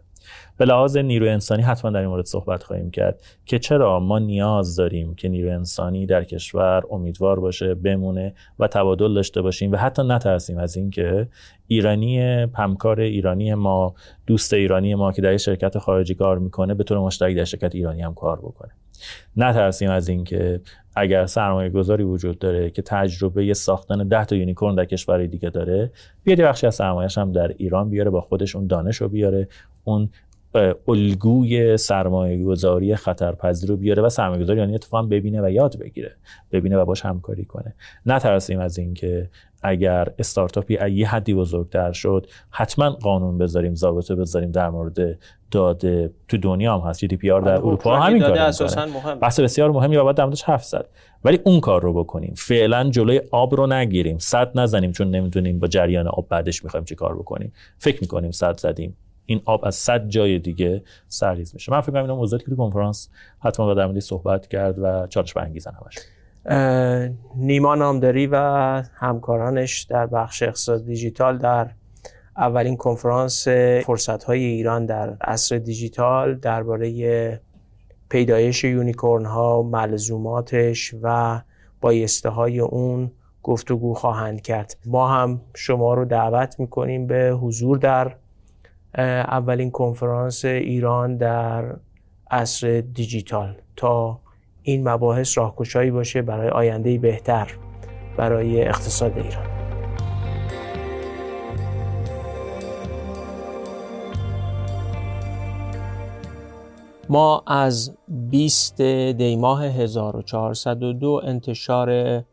به 0.57 0.65
لحاظ 0.65 0.97
نیروی 0.97 1.29
انسانی 1.29 1.61
حتما 1.61 1.91
در 1.91 1.99
این 1.99 2.09
مورد 2.09 2.25
صحبت 2.25 2.63
خواهیم 2.63 2.91
کرد 2.91 3.21
که 3.45 3.59
چرا 3.59 3.99
ما 3.99 4.19
نیاز 4.19 4.75
داریم 4.75 5.15
که 5.15 5.29
نیروی 5.29 5.51
انسانی 5.51 6.05
در 6.05 6.23
کشور 6.23 6.83
امیدوار 6.91 7.39
باشه 7.39 7.75
بمونه 7.75 8.33
و 8.59 8.67
تبادل 8.67 9.13
داشته 9.13 9.41
باشیم 9.41 9.71
و 9.71 9.77
حتی 9.77 10.03
نترسیم 10.03 10.57
از 10.57 10.77
اینکه 10.77 11.27
ایرانی 11.67 12.19
همکار 12.55 12.99
ایرانی 12.99 13.53
ما 13.53 13.95
دوست 14.27 14.53
ایرانی 14.53 14.95
ما 14.95 15.11
که 15.11 15.21
در 15.21 15.37
شرکت 15.37 15.77
خارجی 15.77 16.15
کار 16.15 16.39
می‌کنه 16.39 16.73
به 16.73 16.83
طور 16.83 16.99
مشترک 16.99 17.35
در 17.35 17.43
شرکت 17.43 17.75
ایرانی 17.75 18.01
هم 18.01 18.13
کار 18.13 18.39
بکنه. 18.39 18.71
نترسیم 19.37 19.89
از 19.89 20.09
اینکه 20.09 20.61
اگر 20.95 21.25
سرمایه 21.25 21.69
گذاری 21.69 22.03
وجود 22.03 22.39
داره 22.39 22.69
که 22.69 22.81
تجربه 22.81 23.53
ساختن 23.53 24.07
10 24.07 24.25
تا 24.25 24.35
یونیکورن 24.35 24.75
در 24.75 24.85
کشورهای 24.85 25.27
دیگه 25.27 25.49
داره 25.49 25.91
بیاد 26.23 26.41
بخشی 26.41 26.67
از 26.67 26.75
سرمایه‌اش 26.75 27.17
هم 27.17 27.31
در 27.31 27.47
ایران 27.47 27.89
بیاره 27.89 28.09
با 28.09 28.21
خودش 28.21 28.55
اون 28.55 28.67
دانش 28.67 28.97
رو 28.97 29.09
بیاره 29.09 29.47
اون 29.83 30.09
الگوی 30.87 31.77
سرمایه 31.77 32.43
گذاری 32.43 32.95
خطرپذیر 32.95 33.69
رو 33.69 33.77
بیاره 33.77 34.03
و 34.03 34.09
سرمایه 34.09 34.43
گذاری 34.43 34.59
یعنی 34.59 34.75
اتفاقا 34.75 35.03
ببینه 35.03 35.41
و 35.41 35.49
یاد 35.49 35.79
بگیره 35.79 36.11
ببینه 36.51 36.77
و 36.77 36.85
باش 36.85 37.05
همکاری 37.05 37.45
کنه. 37.45 37.75
نترسیم 38.05 38.59
از 38.59 38.77
اینکه 38.77 39.29
اگر 39.63 40.07
استارتاپی 40.19 40.89
یه 40.89 41.07
حدی 41.07 41.33
بزرگتر 41.33 41.91
شد 41.91 42.27
حتما 42.49 42.89
قانون 42.89 43.37
بذاریم 43.37 43.75
ضابطه 43.75 44.15
بذاریم 44.15 44.51
در 44.51 44.69
مورد 44.69 45.19
داده 45.51 46.11
تو 46.27 46.37
دنیا 46.37 46.77
هم 46.77 46.89
هست. 46.89 46.99
جی 46.99 47.07
دی 47.07 47.17
پی 47.17 47.31
آر 47.31 47.41
در 47.41 47.55
اروپا 47.55 47.99
همین 47.99 48.21
کار 48.21 48.51
بحث 49.15 49.39
بسیار 49.39 49.71
مهمی 49.71 49.95
و 49.95 50.03
باید 50.03 50.15
در 50.15 50.23
موردش 50.23 50.43
حرف 50.43 50.63
زد. 50.63 50.89
ولی 51.23 51.39
اون 51.43 51.59
کار 51.59 51.81
رو 51.81 51.93
بکنیم. 51.93 52.33
فعلا 52.37 52.89
جلوی 52.89 53.21
آب 53.31 53.55
رو 53.55 53.67
نگیریم. 53.67 54.17
صد 54.17 54.51
نزنیم 54.55 54.91
چون 54.91 55.09
نمی‌دونیم 55.09 55.59
با 55.59 55.67
جریان 55.67 56.07
آب 56.07 56.27
بعدش 56.29 56.63
می‌خوایم 56.63 56.85
چی 56.85 56.95
کار 56.95 57.15
بکنیم. 57.15 57.53
فکر 57.77 57.97
می‌کنیم 58.01 58.31
صد 58.31 58.59
زدیم. 58.59 58.97
این 59.29 59.41
آب 59.45 59.65
از 59.65 59.75
صد 59.75 60.07
جای 60.07 60.39
دیگه 60.39 60.83
سرریز 61.07 61.53
میشه. 61.53 61.71
من 61.71 61.81
فکر 61.81 61.91
کنم 61.91 62.01
اینا 62.01 62.15
موضوعاتی 62.15 62.45
که 62.45 62.51
تو 62.51 62.57
کنفرانس. 62.57 63.09
حتما 63.39 63.65
با 63.65 63.73
در 63.73 63.99
صحبت 63.99 64.47
کرد 64.47 64.79
و 64.79 65.07
چالش 65.07 65.33
برانگیزن 65.33 65.71
همش. 65.71 65.97
نیما 67.35 67.75
نامداری 67.75 68.27
و 68.27 68.37
همکارانش 68.93 69.83
در 69.83 70.05
بخش 70.05 70.43
اقتصاد 70.43 70.85
دیجیتال 70.85 71.37
در 71.37 71.69
اولین 72.37 72.77
کنفرانس 72.77 73.47
فرصت 73.85 74.23
های 74.23 74.43
ایران 74.43 74.85
در 74.85 75.17
عصر 75.21 75.57
دیجیتال 75.57 76.35
درباره 76.35 77.41
پیدایش 78.09 78.63
یونیکورن 78.63 79.25
ها 79.25 79.61
ملزوماتش 79.61 80.95
و 81.01 81.41
بایسته 81.81 82.29
های 82.29 82.59
اون 82.59 83.11
گفتگو 83.43 83.93
خواهند 83.93 84.41
کرد. 84.41 84.77
ما 84.85 85.07
هم 85.07 85.41
شما 85.55 85.93
رو 85.93 86.05
دعوت 86.05 86.59
می‌کنیم 86.59 87.07
به 87.07 87.29
حضور 87.41 87.77
در 87.77 88.15
اولین 88.97 89.71
کنفرانس 89.71 90.45
ایران 90.45 91.17
در 91.17 91.75
عصر 92.31 92.83
دیجیتال 92.93 93.55
تا 93.75 94.19
این 94.61 94.89
مباحث 94.89 95.37
راهگشایی 95.37 95.91
باشه 95.91 96.21
برای 96.21 96.49
آینده 96.49 96.97
بهتر 96.97 97.57
برای 98.17 98.61
اقتصاد 98.67 99.17
ایران. 99.17 99.47
ما 107.09 107.43
از 107.47 107.97
20 108.07 108.81
دیماه 109.11 109.65
1402 109.65 111.21
انتشار 111.23 112.23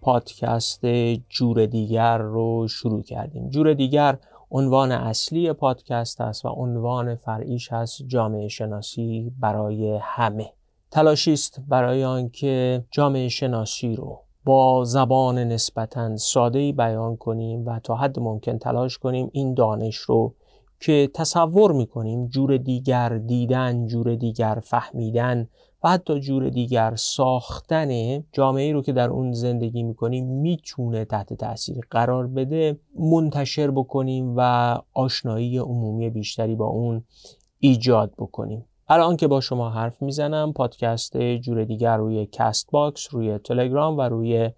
پادکست 0.00 0.86
جور 1.28 1.66
دیگر 1.66 2.18
رو 2.18 2.68
شروع 2.68 3.02
کردیم. 3.02 3.48
جور 3.48 3.74
دیگر 3.74 4.18
عنوان 4.54 4.92
اصلی 4.92 5.52
پادکست 5.52 6.20
است 6.20 6.44
و 6.44 6.48
عنوان 6.48 7.14
فرعیش 7.14 7.72
هست 7.72 8.02
جامعه 8.06 8.48
شناسی 8.48 9.32
برای 9.40 9.98
همه. 10.02 10.52
تلاشی 10.90 11.32
است 11.32 11.60
برای 11.68 12.04
آنکه 12.04 12.84
جامعه 12.90 13.28
شناسی 13.28 13.96
رو 13.96 14.20
با 14.44 14.84
زبان 14.84 15.38
نسبتا 15.38 16.16
ساده 16.16 16.72
بیان 16.72 17.16
کنیم 17.16 17.66
و 17.66 17.80
تا 17.80 17.96
حد 17.96 18.18
ممکن 18.18 18.58
تلاش 18.58 18.98
کنیم 18.98 19.30
این 19.32 19.54
دانش 19.54 19.96
رو 19.96 20.34
که 20.80 21.10
تصور 21.14 21.72
می‌کنیم 21.72 22.26
جور 22.26 22.56
دیگر 22.56 23.18
دیدن 23.18 23.86
جور 23.86 24.14
دیگر 24.14 24.62
فهمیدن 24.64 25.48
و 25.84 25.88
حتی 25.88 26.20
جور 26.20 26.48
دیگر 26.48 26.94
ساختن 26.96 28.20
جامعه 28.32 28.72
رو 28.72 28.82
که 28.82 28.92
در 28.92 29.10
اون 29.10 29.32
زندگی 29.32 29.82
می‌کنیم 29.82 30.26
می‌تونه 30.26 31.04
تحت 31.04 31.32
تاثیر 31.32 31.86
قرار 31.90 32.26
بده 32.26 32.78
منتشر 32.98 33.70
بکنیم 33.70 34.34
و 34.36 34.78
آشنایی 34.94 35.58
عمومی 35.58 36.10
بیشتری 36.10 36.54
با 36.54 36.66
اون 36.66 37.04
ایجاد 37.58 38.12
بکنیم. 38.18 38.64
الان 38.88 39.16
که 39.16 39.26
با 39.26 39.40
شما 39.40 39.70
حرف 39.70 40.02
می‌زنم 40.02 40.52
پادکست 40.52 41.16
جور 41.16 41.64
دیگر 41.64 41.96
روی 41.96 42.26
Castbox 42.32 43.14
روی 43.14 43.38
تلگرام 43.38 43.98
و 43.98 44.00
روی 44.00 44.50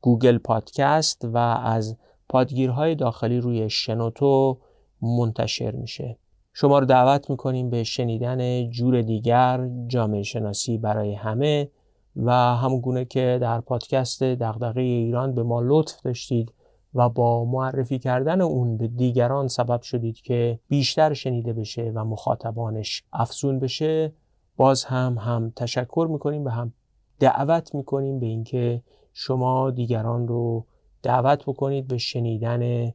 گوگل 0.00 0.38
پادکست 0.38 1.24
و 1.24 1.38
از 1.64 1.96
پادگیرهای 2.28 2.94
داخلی 2.94 3.40
روی 3.40 3.70
شنوتو 3.70 4.58
منتشر 5.02 5.70
میشه. 5.70 6.18
شما 6.58 6.78
رو 6.78 6.86
دعوت 6.86 7.30
می‌کنیم 7.30 7.70
به 7.70 7.84
شنیدن 7.84 8.70
جور 8.70 9.02
دیگر 9.02 9.68
جامعه 9.86 10.22
شناسی 10.22 10.78
برای 10.78 11.14
همه 11.14 11.70
و 12.16 12.32
همون 12.32 13.04
که 13.04 13.38
در 13.40 13.60
پادکست 13.60 14.22
دغدغه 14.22 14.80
ایران 14.80 15.34
به 15.34 15.42
ما 15.42 15.60
لطف 15.60 16.02
داشتید 16.02 16.52
و 16.94 17.08
با 17.08 17.44
معرفی 17.44 17.98
کردن 17.98 18.40
اون 18.40 18.76
به 18.76 18.88
دیگران 18.88 19.48
سبب 19.48 19.82
شدید 19.82 20.16
که 20.16 20.58
بیشتر 20.68 21.14
شنیده 21.14 21.52
بشه 21.52 21.92
و 21.94 22.04
مخاطبانش 22.04 23.04
افزون 23.12 23.58
بشه 23.58 24.12
باز 24.56 24.84
هم 24.84 25.16
هم 25.20 25.52
تشکر 25.56 26.08
می‌کنیم 26.10 26.44
و 26.44 26.48
هم 26.48 26.72
دعوت 27.20 27.74
می‌کنیم 27.74 28.20
به 28.20 28.26
اینکه 28.26 28.82
شما 29.12 29.70
دیگران 29.70 30.28
رو 30.28 30.66
دعوت 31.02 31.42
بکنید 31.42 31.88
به 31.88 31.98
شنیدن 31.98 32.92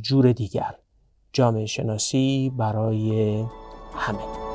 جور 0.00 0.32
دیگر. 0.32 0.74
جامعه 1.36 1.66
شناسی 1.66 2.52
برای 2.56 3.44
همه. 3.94 4.45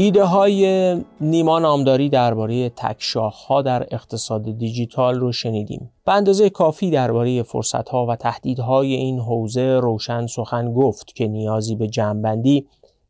ایده 0.00 0.24
های 0.24 0.96
نیما 1.20 1.58
نامداری 1.58 2.08
درباره 2.08 2.68
تکشاخ 2.68 3.34
ها 3.34 3.62
در 3.62 3.86
اقتصاد 3.90 4.58
دیجیتال 4.58 5.20
رو 5.20 5.32
شنیدیم. 5.32 5.90
به 6.06 6.12
اندازه 6.12 6.50
کافی 6.50 6.90
درباره 6.90 7.42
فرصت 7.42 7.88
ها 7.88 8.06
و 8.06 8.16
تهدیدهای 8.16 8.94
این 8.94 9.18
حوزه 9.18 9.78
روشن 9.82 10.26
سخن 10.26 10.72
گفت 10.72 11.14
که 11.16 11.28
نیازی 11.28 11.76
به 11.76 11.88
جمعبندی 11.88 12.66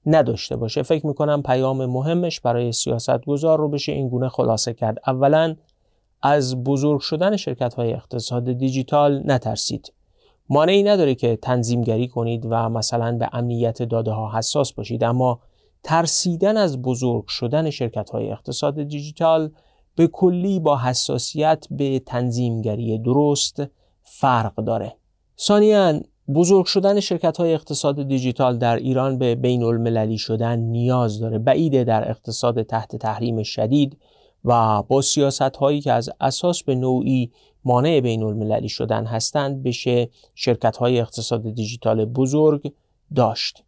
نداشته 0.07 0.57
باشه. 0.57 0.83
فکر 0.83 1.07
می‌کنم 1.07 1.43
پیام 1.43 1.87
مهمش 1.87 2.41
برای 2.41 2.73
سیاست 2.73 3.25
گذار 3.25 3.59
رو 3.59 3.69
بشه 3.69 3.93
این 3.93 4.09
گونه 4.09 4.29
خلاصه 4.29 4.75
کرد. 4.75 4.99
اولا 5.07 5.57
از 6.23 6.65
بزرگ 6.65 7.01
شدن 7.01 7.37
شرکت 7.37 7.75
های 7.75 7.93
اقتصاد 7.93 8.53
دیجیتال 8.53 9.23
نترسید. 9.25 9.93
مانعی 10.49 10.83
نداره 10.83 11.15
که 11.15 11.37
تنظیمگری 11.37 12.09
کنید 12.09 12.47
و 12.51 12.69
مثلا 12.69 13.17
به 13.19 13.29
امنیت 13.33 13.83
داده 13.83 14.11
ها 14.11 14.39
حساس 14.39 14.73
باشید 14.73 15.05
اما 15.05 15.41
ترسیدن 15.83 16.57
از 16.57 16.83
بزرگ 16.83 17.27
شدن 17.27 17.71
شرکت 17.71 18.11
های 18.11 18.31
اقتصاد 18.31 18.83
دیجیتال 18.83 19.51
به 19.97 20.07
کلی 20.07 20.61
با 20.61 20.79
حساسیت 20.79 21.67
به 21.71 21.99
تنظیمگری 21.99 22.99
درست 22.99 23.63
فرق 24.03 24.55
داره. 24.55 24.97
ثانیا 25.39 26.01
بزرگ 26.35 26.65
شدن 26.67 27.01
شرکت 27.01 27.37
های 27.37 27.55
اقتصاد 27.55 28.09
دیجیتال 28.09 28.59
در 28.59 28.77
ایران 28.77 29.19
به 29.19 29.35
بین 29.35 29.63
المللی 29.63 30.19
شدن 30.19 30.59
نیاز 30.59 31.21
داره. 31.21 31.39
بعیده 31.39 31.85
در 31.85 32.11
اقتصاد 32.11 32.63
تحت 32.63 32.97
تحریم 32.97 33.43
شدید 33.43 33.99
و 34.45 34.83
با 34.83 35.03
سیاست 35.03 35.57
هایی 35.57 35.81
که 35.81 35.93
از 35.93 36.11
اساس 36.21 36.63
به 36.63 36.75
نوعی 36.75 37.31
مانع 37.65 38.01
بین 38.01 38.23
المللی 38.23 38.69
شدن 38.69 39.07
هستند 39.07 39.63
بشه 39.63 40.09
شرکت 40.35 40.77
های 40.77 41.01
اقتصاد 41.01 41.55
دیجیتال 41.55 42.05
بزرگ 42.05 42.73
داشت. 43.15 43.65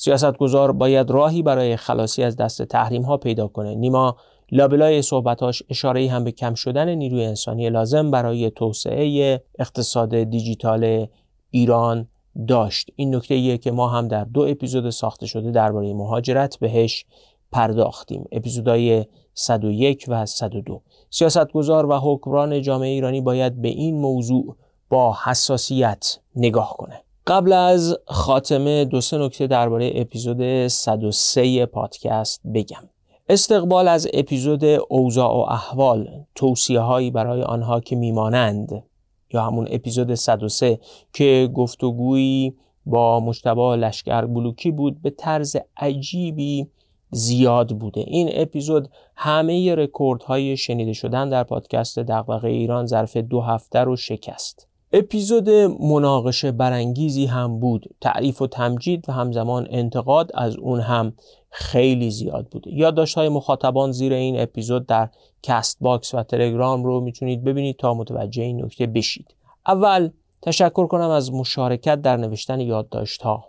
سیاستگزار 0.00 0.72
باید 0.72 1.10
راهی 1.10 1.42
برای 1.42 1.76
خلاصی 1.76 2.22
از 2.22 2.36
دست 2.36 2.62
تحریم 2.62 3.02
ها 3.02 3.16
پیدا 3.16 3.48
کنه. 3.48 3.74
نیما 3.74 4.16
لابلای 4.52 5.02
صحبتاش 5.02 5.62
اشاره 5.70 6.10
هم 6.10 6.24
به 6.24 6.32
کم 6.32 6.54
شدن 6.54 6.88
نیروی 6.88 7.24
انسانی 7.24 7.70
لازم 7.70 8.10
برای 8.10 8.50
توسعه 8.50 9.42
اقتصاد 9.58 10.16
دیجیتال 10.16 11.06
ایران 11.50 12.08
داشت. 12.48 12.90
این 12.96 13.14
نکته 13.14 13.34
ایه 13.34 13.58
که 13.58 13.70
ما 13.70 13.88
هم 13.88 14.08
در 14.08 14.24
دو 14.24 14.40
اپیزود 14.40 14.90
ساخته 14.90 15.26
شده 15.26 15.50
درباره 15.50 15.94
مهاجرت 15.94 16.58
بهش 16.58 17.06
پرداختیم. 17.52 18.24
اپیزودهای 18.32 19.04
101 19.34 20.04
و 20.08 20.26
102 20.26 20.82
سیاستگزار 21.10 21.86
و 21.86 21.98
حکمران 21.98 22.62
جامعه 22.62 22.88
ایرانی 22.88 23.20
باید 23.20 23.62
به 23.62 23.68
این 23.68 24.00
موضوع 24.00 24.56
با 24.88 25.16
حساسیت 25.24 26.18
نگاه 26.36 26.74
کنه. 26.78 27.02
قبل 27.26 27.52
از 27.52 27.96
خاتمه 28.06 28.84
دو 28.84 29.00
سه 29.00 29.18
نکته 29.18 29.46
درباره 29.46 29.92
اپیزود 29.94 30.66
103 30.66 31.66
پادکست 31.66 32.40
بگم. 32.54 32.88
استقبال 33.28 33.88
از 33.88 34.08
اپیزود 34.12 34.64
اوضاع 34.88 35.30
و 35.30 35.52
احوال 35.52 36.08
توصیه 36.34 36.80
هایی 36.80 37.10
برای 37.10 37.42
آنها 37.42 37.80
که 37.80 37.96
میمانند 37.96 38.82
یا 39.32 39.42
همون 39.42 39.68
اپیزود 39.70 40.14
103 40.14 40.80
که 41.12 41.50
گفتگویی 41.54 42.54
با 42.86 43.20
مجتبی 43.20 43.76
لشکربلوکی 43.76 44.70
بود 44.70 45.02
به 45.02 45.10
طرز 45.10 45.56
عجیبی 45.76 46.66
زیاد 47.10 47.78
بوده. 47.78 48.00
این 48.00 48.30
اپیزود 48.32 48.88
همه 49.16 49.74
رکوردهای 49.74 50.56
شنیده 50.56 50.92
شدن 50.92 51.28
در 51.28 51.44
پادکست 51.44 51.98
دغدغه 51.98 52.48
ایران 52.48 52.86
ظرف 52.86 53.16
دو 53.16 53.40
هفته 53.40 53.78
رو 53.78 53.96
شکست. 53.96 54.69
اپیزود 54.92 55.50
مناقشه 55.80 56.52
برانگیزی 56.52 57.26
هم 57.26 57.60
بود. 57.60 57.94
تعریف 58.00 58.42
و 58.42 58.46
تمجید 58.46 59.08
و 59.08 59.12
همزمان 59.12 59.66
انتقاد 59.70 60.30
از 60.34 60.56
اون 60.56 60.80
هم 60.80 61.12
خیلی 61.50 62.10
زیاد 62.10 62.46
بوده 62.46 62.74
یادداشت 62.74 63.14
های 63.18 63.28
مخاطبان 63.28 63.92
زیر 63.92 64.12
این 64.12 64.40
اپیزود 64.40 64.86
در 64.86 65.08
کست 65.42 65.78
باکس 65.80 66.14
و 66.14 66.22
تلگرام 66.22 66.84
رو 66.84 67.00
می‌تونید 67.00 67.44
ببینید 67.44 67.76
تا 67.76 67.94
متوجه 67.94 68.42
این 68.42 68.64
نکته 68.64 68.86
بشید. 68.86 69.34
اول 69.66 70.10
تشکر 70.42 70.86
کنم 70.86 71.10
از 71.10 71.32
مشارکت 71.32 72.02
در 72.02 72.16
نوشتن 72.16 72.60
یادداشت 72.60 73.22
ها 73.22 73.44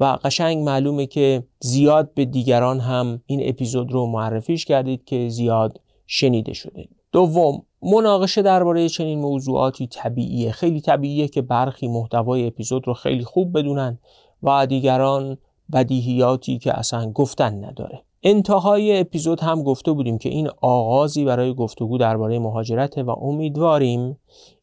و 0.00 0.18
قشنگ 0.24 0.64
معلومه 0.64 1.06
که 1.06 1.44
زیاد 1.60 2.14
به 2.14 2.24
دیگران 2.24 2.80
هم 2.80 3.22
این 3.26 3.48
اپیزود 3.48 3.92
رو 3.92 4.06
معرفیش 4.06 4.64
کردید 4.64 5.04
که 5.04 5.28
زیاد 5.28 5.80
شنیده 6.06 6.52
شده. 6.52 6.88
دوم 7.12 7.62
مناقشه 7.84 8.42
درباره 8.42 8.88
چنین 8.88 9.18
موضوعاتی 9.18 9.86
طبیعیه. 9.86 10.52
خیلی 10.52 10.80
طبیعیه 10.80 11.28
که 11.28 11.42
برخی 11.42 11.88
محتوای 11.88 12.46
اپیزود 12.46 12.86
رو 12.86 12.94
خیلی 12.94 13.24
خوب 13.24 13.58
بدونن 13.58 13.98
و 14.42 14.66
دیگران 14.66 15.38
بدیهیاتی 15.72 16.58
که 16.58 16.78
اصلا 16.78 17.12
گفتن 17.12 17.64
نداره. 17.64 18.02
انتهای 18.22 19.00
اپیزود 19.00 19.40
هم 19.40 19.62
گفته 19.62 19.92
بودیم 19.92 20.18
که 20.18 20.28
این 20.28 20.50
آغازی 20.60 21.24
برای 21.24 21.54
گفتگو 21.54 21.98
درباره 21.98 22.38
مهاجرت 22.38 22.98
و 22.98 23.10
امیدواریم 23.10 24.18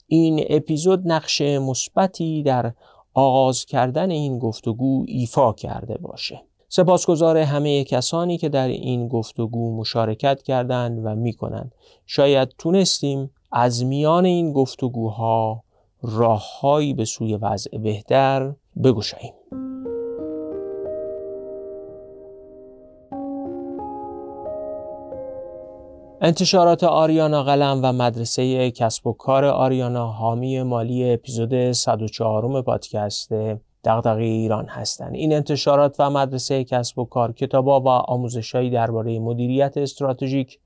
این 0.08 0.46
اپیزود 0.50 1.02
نقش 1.06 1.42
مثبتی 1.42 2.44
در 2.44 2.74
آغاز 3.14 3.66
کردن 3.66 4.12
این 4.12 4.40
گفتگو 4.40 5.06
ایفا 5.08 5.54
کرده 5.54 5.98
باشه. 5.98 6.42
سپاسگزار 6.74 7.38
همه 7.38 7.84
کسانی 7.84 8.38
که 8.38 8.50
در 8.50 8.68
این 8.68 9.08
گفتگو 9.08 9.78
مشارکت 9.78 10.42
کردند 10.42 11.06
و 11.06 11.16
می‌کنند. 11.16 11.76
شاید 12.06 12.54
تونستیم 12.58 13.32
از 13.52 13.86
میان 13.86 14.26
این 14.26 14.54
گفتگوها 14.54 15.64
راههایی 16.02 16.94
به 16.94 17.06
سوی 17.06 17.36
وضع 17.36 17.78
بهتر 17.78 18.54
بگشاییم. 18.84 19.34
انتشارات 26.22 26.84
آریانا 26.84 27.44
قلم 27.44 27.80
و 27.84 27.94
مدرسه 27.94 28.72
کسب 28.72 29.08
و 29.08 29.14
کار 29.14 29.46
آریانا 29.46 30.08
حامی 30.08 30.64
مالی 30.64 31.14
اپیزود 31.14 31.72
104 31.72 32.62
پادکست 32.62 33.32
دغدغه 33.84 34.24
ایران 34.24 34.66
هستند. 34.66 35.16
این 35.16 35.34
انتشارات 35.34 35.96
و 36.00 36.10
مدرسه 36.10 36.64
کسب 36.64 37.00
و 37.00 37.06
کار 37.06 37.32
کتابا 37.32 37.82
و 37.82 37.88
آموزشهایی 37.88 38.70
درباره 38.70 39.20
مدیریت 39.20 39.78
استراتژیک 39.78 40.60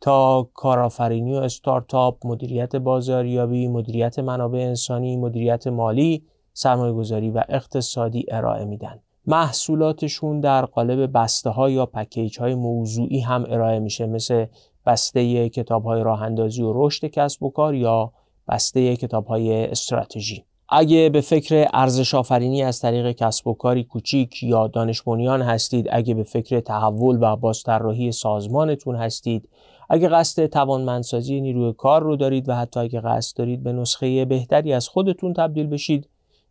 تا 0.00 0.48
کارآفرینی 0.54 1.32
و 1.32 1.36
استارتاپ 1.36 2.26
مدیریت 2.26 2.76
بازاریابی 2.76 3.68
مدیریت 3.68 4.18
منابع 4.18 4.58
انسانی 4.58 5.16
مدیریت 5.16 5.66
مالی 5.66 6.24
سرمایه‌گذاری 6.52 7.30
و 7.30 7.44
اقتصادی 7.48 8.26
ارائه 8.30 8.64
میدن. 8.64 9.00
محصولاتشون 9.26 10.40
در 10.40 10.64
قالب 10.64 11.18
بسته 11.18 11.50
ها 11.50 11.70
یا 11.70 11.86
پکیج 11.86 12.38
های 12.38 12.54
موضوعی 12.54 13.20
هم 13.20 13.44
ارائه 13.48 13.78
میشه 13.78 14.06
مثل 14.06 14.46
بسته 14.86 15.48
کتاب 15.48 15.84
های 15.84 16.02
راه 16.02 16.28
و 16.32 16.48
رشد 16.58 17.06
کسب 17.06 17.42
و 17.42 17.50
کار 17.50 17.74
یا 17.74 18.12
بسته 18.48 18.96
کتاب 18.96 19.26
های 19.26 19.66
استراتژی. 19.66 20.44
اگه 20.74 21.10
به 21.10 21.20
فکر 21.20 21.68
ارزش 21.72 22.14
آفرینی 22.14 22.62
از 22.62 22.80
طریق 22.80 23.12
کسب 23.12 23.46
و 23.46 23.54
کاری 23.54 23.84
کوچیک 23.84 24.42
یا 24.42 24.68
دانش 24.68 25.02
هستید 25.42 25.88
اگه 25.90 26.14
به 26.14 26.22
فکر 26.22 26.60
تحول 26.60 27.18
و 27.20 27.36
بازطراحی 27.36 28.12
سازمانتون 28.12 28.96
هستید 28.96 29.48
اگه 29.90 30.08
قصد 30.08 30.46
توانمندسازی 30.46 31.40
نیروی 31.40 31.72
کار 31.72 32.02
رو 32.02 32.16
دارید 32.16 32.48
و 32.48 32.54
حتی 32.54 32.80
اگه 32.80 33.00
قصد 33.00 33.36
دارید 33.36 33.62
به 33.62 33.72
نسخه 33.72 34.24
بهتری 34.24 34.72
از 34.72 34.88
خودتون 34.88 35.32
تبدیل 35.32 35.66
بشید 35.66 36.08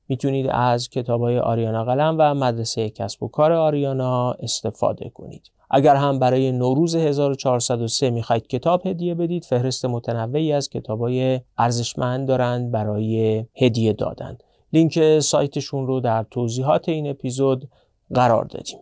می‌تونید 0.07 0.47
از 0.49 0.89
کتاب 0.89 1.21
های 1.21 1.39
آریانا 1.39 1.83
قلم 1.83 2.15
و 2.19 2.33
مدرسه 2.33 2.89
کسب 2.89 3.23
و 3.23 3.27
کار 3.27 3.51
آریانا 3.51 4.31
استفاده 4.31 5.09
کنید. 5.09 5.51
اگر 5.73 5.95
هم 5.95 6.19
برای 6.19 6.51
نوروز 6.51 6.95
1403 6.95 8.09
می‌خواید 8.09 8.47
کتاب 8.47 8.87
هدیه 8.87 9.15
بدید 9.15 9.45
فهرست 9.45 9.85
متنوعی 9.85 10.53
از 10.53 10.69
کتابای 10.69 11.41
ارزشمند 11.57 12.27
دارند 12.27 12.71
برای 12.71 13.45
هدیه 13.55 13.93
دادن. 13.93 14.37
لینک 14.73 15.19
سایتشون 15.19 15.87
رو 15.87 15.99
در 15.99 16.25
توضیحات 16.31 16.89
این 16.89 17.09
اپیزود 17.09 17.69
قرار 18.13 18.45
دادیم. 18.45 18.79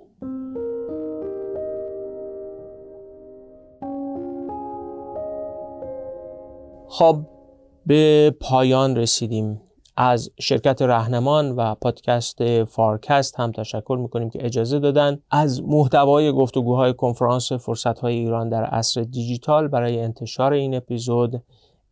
خب 6.87 7.17
به 7.85 8.35
پایان 8.39 8.95
رسیدیم. 8.95 9.61
از 10.01 10.31
شرکت 10.39 10.81
رهنمان 10.81 11.51
و 11.51 11.75
پادکست 11.75 12.63
فارکست 12.63 13.39
هم 13.39 13.51
تشکر 13.51 13.97
می‌کنیم 14.01 14.29
که 14.29 14.45
اجازه 14.45 14.79
دادن 14.79 15.19
از 15.31 15.63
محتوای 15.63 16.31
گفتگوهای 16.31 16.93
کنفرانس 16.93 17.51
فرصتهای 17.51 18.15
ایران 18.15 18.49
در 18.49 18.63
عصر 18.63 19.01
دیجیتال 19.01 19.67
برای 19.67 19.99
انتشار 19.99 20.53
این 20.53 20.75
اپیزود 20.75 21.43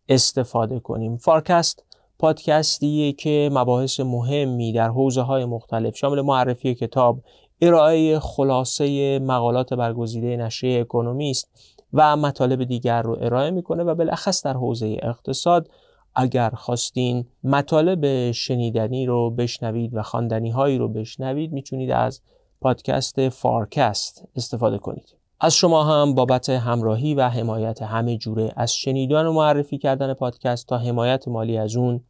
استفاده 0.10 0.80
کنیم. 0.80 1.17
فارکست 1.17 1.84
پادکستیه 2.20 3.13
که 3.13 3.50
مباحث 3.54 4.00
مهمی 4.00 4.74
در 4.74 4.89
حوزه 4.89 5.22
های 5.22 5.46
مختلف 5.46 5.96
شامل 5.96 6.22
معرفی 6.22 6.76
کتاب 6.76 7.20
ارائه 7.62 8.20
خلاصه 8.20 9.20
مقالات 9.20 9.74
برگزیده 9.74 10.38
نشریه 10.38 10.82
اکونومیست 10.82 11.50
و 11.93 12.17
مطالب 12.17 12.63
دیگر 12.63 13.02
رو 13.02 13.17
ارائه 13.22 13.52
می‌کنه 13.52 13.84
و 13.84 13.96
بالاخص 13.96 14.46
در 14.46 14.54
حوزه 14.54 14.98
اقتصاد 15.02 15.70
اگر 16.19 16.49
خواستین 16.49 17.25
مطالب 17.43 18.32
شنیدنی 18.32 19.06
رو 19.06 19.30
بشنوید 19.32 19.95
و 19.95 20.01
خواندنی 20.01 20.49
هایی 20.49 20.77
رو 20.77 20.88
بشنوید 20.88 21.51
می‌تونید 21.51 21.91
از 21.91 22.21
پادکست 22.62 23.30
فارکست 23.30 24.27
استفاده 24.36 24.77
کنید. 24.77 25.15
از 25.39 25.56
شما 25.56 25.84
هم 25.84 26.15
بابت 26.15 26.49
همراهی 26.49 27.13
و 27.13 27.30
حمایت 27.30 27.82
همه 27.82 28.17
جوره 28.17 28.51
از 28.56 28.75
شنیدن 28.75 29.25
و 29.25 29.34
معرفی 29.34 29.77
کردن 29.77 30.13
پادکست 30.13 30.67
تا 30.67 30.77
حمایت 30.77 31.27
مالی 31.27 31.58
از 31.58 31.75
اون 31.75 32.01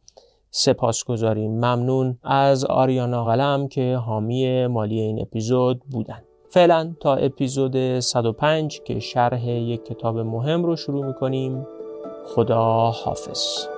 سپاس 0.50 1.04
گذاریم 1.04 1.50
ممنون 1.50 2.18
از 2.22 2.64
آریانا 2.64 3.24
قلم 3.24 3.68
که 3.68 3.96
حامی 3.96 4.66
مالی 4.66 5.00
این 5.00 5.20
اپیزود 5.20 5.80
بودن. 5.90 6.22
فعلا 6.50 6.94
تا 7.00 7.14
اپیزود 7.14 8.00
105 8.00 8.80
که 8.84 9.00
شرح 9.00 9.48
یک 9.48 9.84
کتاب 9.84 10.18
مهم 10.18 10.64
رو 10.64 10.76
شروع 10.76 11.06
می‌کنیم 11.06 11.66
خدا 12.26 12.90
حافظ 12.90 13.77